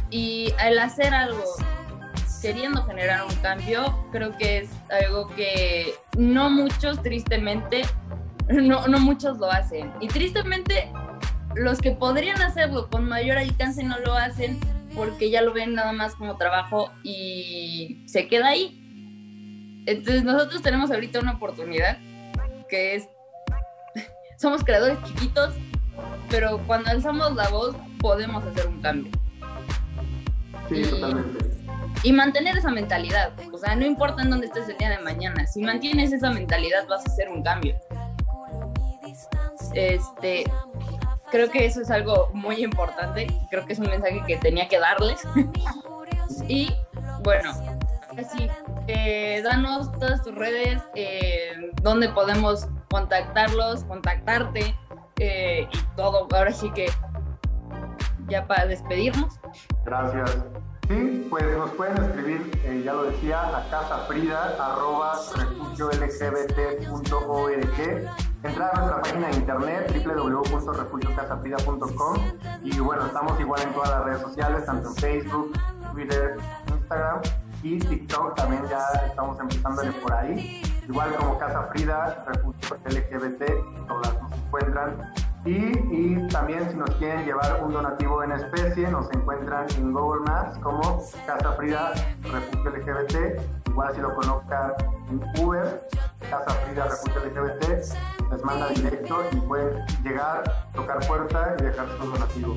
[0.09, 1.43] Y al hacer algo
[2.41, 7.83] queriendo generar un cambio, creo que es algo que no muchos, tristemente,
[8.49, 9.91] no, no muchos lo hacen.
[9.99, 10.91] Y tristemente,
[11.55, 14.59] los que podrían hacerlo con mayor alcance no lo hacen
[14.95, 18.79] porque ya lo ven nada más como trabajo y se queda ahí.
[19.85, 21.97] Entonces nosotros tenemos ahorita una oportunidad
[22.69, 23.09] que es,
[24.37, 25.53] somos creadores chiquitos,
[26.33, 29.11] pero cuando alzamos la voz podemos hacer un cambio.
[30.67, 31.45] Sí, y, totalmente.
[32.01, 35.45] Y mantener esa mentalidad, o sea, no importa en dónde estés el día de mañana,
[35.45, 37.75] si mantienes esa mentalidad vas a hacer un cambio.
[39.75, 40.45] Este,
[41.29, 44.79] creo que eso es algo muy importante, creo que es un mensaje que tenía que
[44.79, 45.21] darles.
[46.47, 46.73] y
[47.21, 47.51] bueno,
[48.17, 48.49] así,
[48.87, 51.51] eh, danos todas tus redes, eh,
[51.83, 54.75] donde podemos contactarlos, contactarte
[55.19, 56.27] eh, y todo.
[56.33, 56.87] Ahora sí que
[58.27, 59.39] ya para despedirnos.
[59.85, 60.43] Gracias.
[60.87, 68.09] Sí, pues nos pueden escribir, eh, ya lo decía, a casafrida, arroba refugiolgbt.org,
[68.43, 72.17] entrar a nuestra página de internet www.refugiocasafrida.com
[72.63, 75.53] y bueno, estamos igual en todas las redes sociales, tanto en Facebook,
[75.93, 76.35] Twitter,
[76.67, 77.21] Instagram
[77.63, 80.61] y TikTok también ya estamos empezándole por ahí.
[80.87, 85.13] Igual como Casa Frida, Refugio LGBT, todas nos encuentran
[85.45, 90.57] y, también si nos quieren llevar un donativo en especie, nos encuentran en Google Maps
[90.59, 93.67] como Casa Frida Refugio LGBT.
[93.67, 94.73] Igual si lo conozcan
[95.09, 95.87] en Uber,
[96.29, 97.69] Casa Frida Refugio LGBT,
[98.31, 100.43] les manda directo y pueden llegar,
[100.73, 102.55] tocar puerta y dejar su donativo.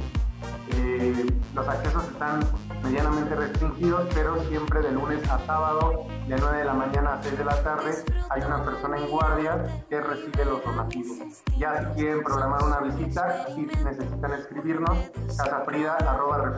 [0.72, 2.40] Eh, los accesos están
[2.83, 7.39] medianamente restringidos, pero siempre de lunes a sábado, de 9 de la mañana a 6
[7.39, 11.18] de la tarde, hay una persona en guardia que recibe los donativos.
[11.59, 14.99] Ya si quieren programar una visita, si necesitan escribirnos,
[15.37, 16.57] casafrida.org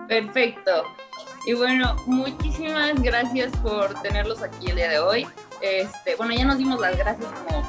[0.08, 0.84] Perfecto.
[1.44, 5.26] Y bueno, muchísimas gracias por tenerlos aquí el día de hoy.
[5.60, 7.62] Este, bueno, ya nos dimos las gracias como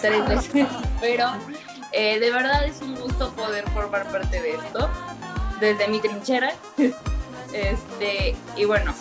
[0.00, 0.66] tres veces,
[1.00, 1.30] pero
[1.92, 4.90] eh, de verdad es un gusto poder formar parte de esto
[5.60, 6.52] desde mi trinchera.
[7.52, 8.94] Este, y bueno,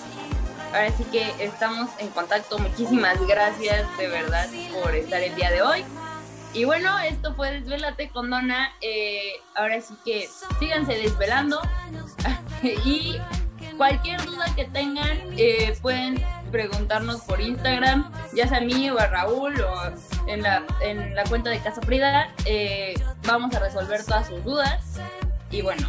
[0.73, 2.59] ahora sí que estamos en contacto.
[2.59, 5.85] Muchísimas gracias de verdad por estar el día de hoy.
[6.53, 8.73] Y bueno, esto fue Desvelate con Dona.
[8.81, 10.27] Eh, ahora sí que
[10.59, 11.61] síganse desvelando.
[12.85, 13.17] y
[13.77, 19.07] cualquier duda que tengan, eh, pueden preguntarnos por Instagram, ya sea a mí o a
[19.07, 22.29] Raúl o en la, en la cuenta de Casa Frida.
[22.45, 22.93] Eh,
[23.25, 24.99] vamos a resolver todas sus dudas.
[25.49, 25.87] Y bueno,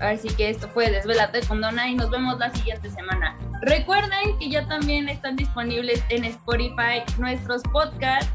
[0.00, 3.36] así que esto fue Desvelate con Dona y nos vemos la siguiente semana.
[3.62, 8.30] Recuerden que ya también están disponibles en Spotify nuestros podcasts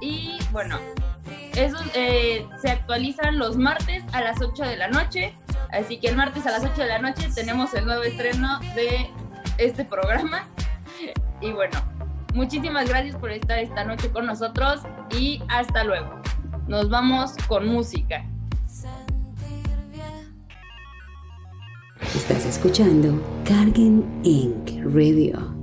[0.00, 0.78] y bueno,
[1.54, 5.34] esos eh, se actualizan los martes a las 8 de la noche.
[5.70, 9.10] Así que el martes a las 8 de la noche tenemos el nuevo estreno de
[9.58, 10.46] este programa.
[11.40, 11.78] Y bueno,
[12.32, 16.20] muchísimas gracias por estar esta noche con nosotros y hasta luego.
[16.66, 18.24] Nos vamos con música.
[22.14, 24.84] Estás escuchando Cargen Inc.
[24.94, 25.54] Radio.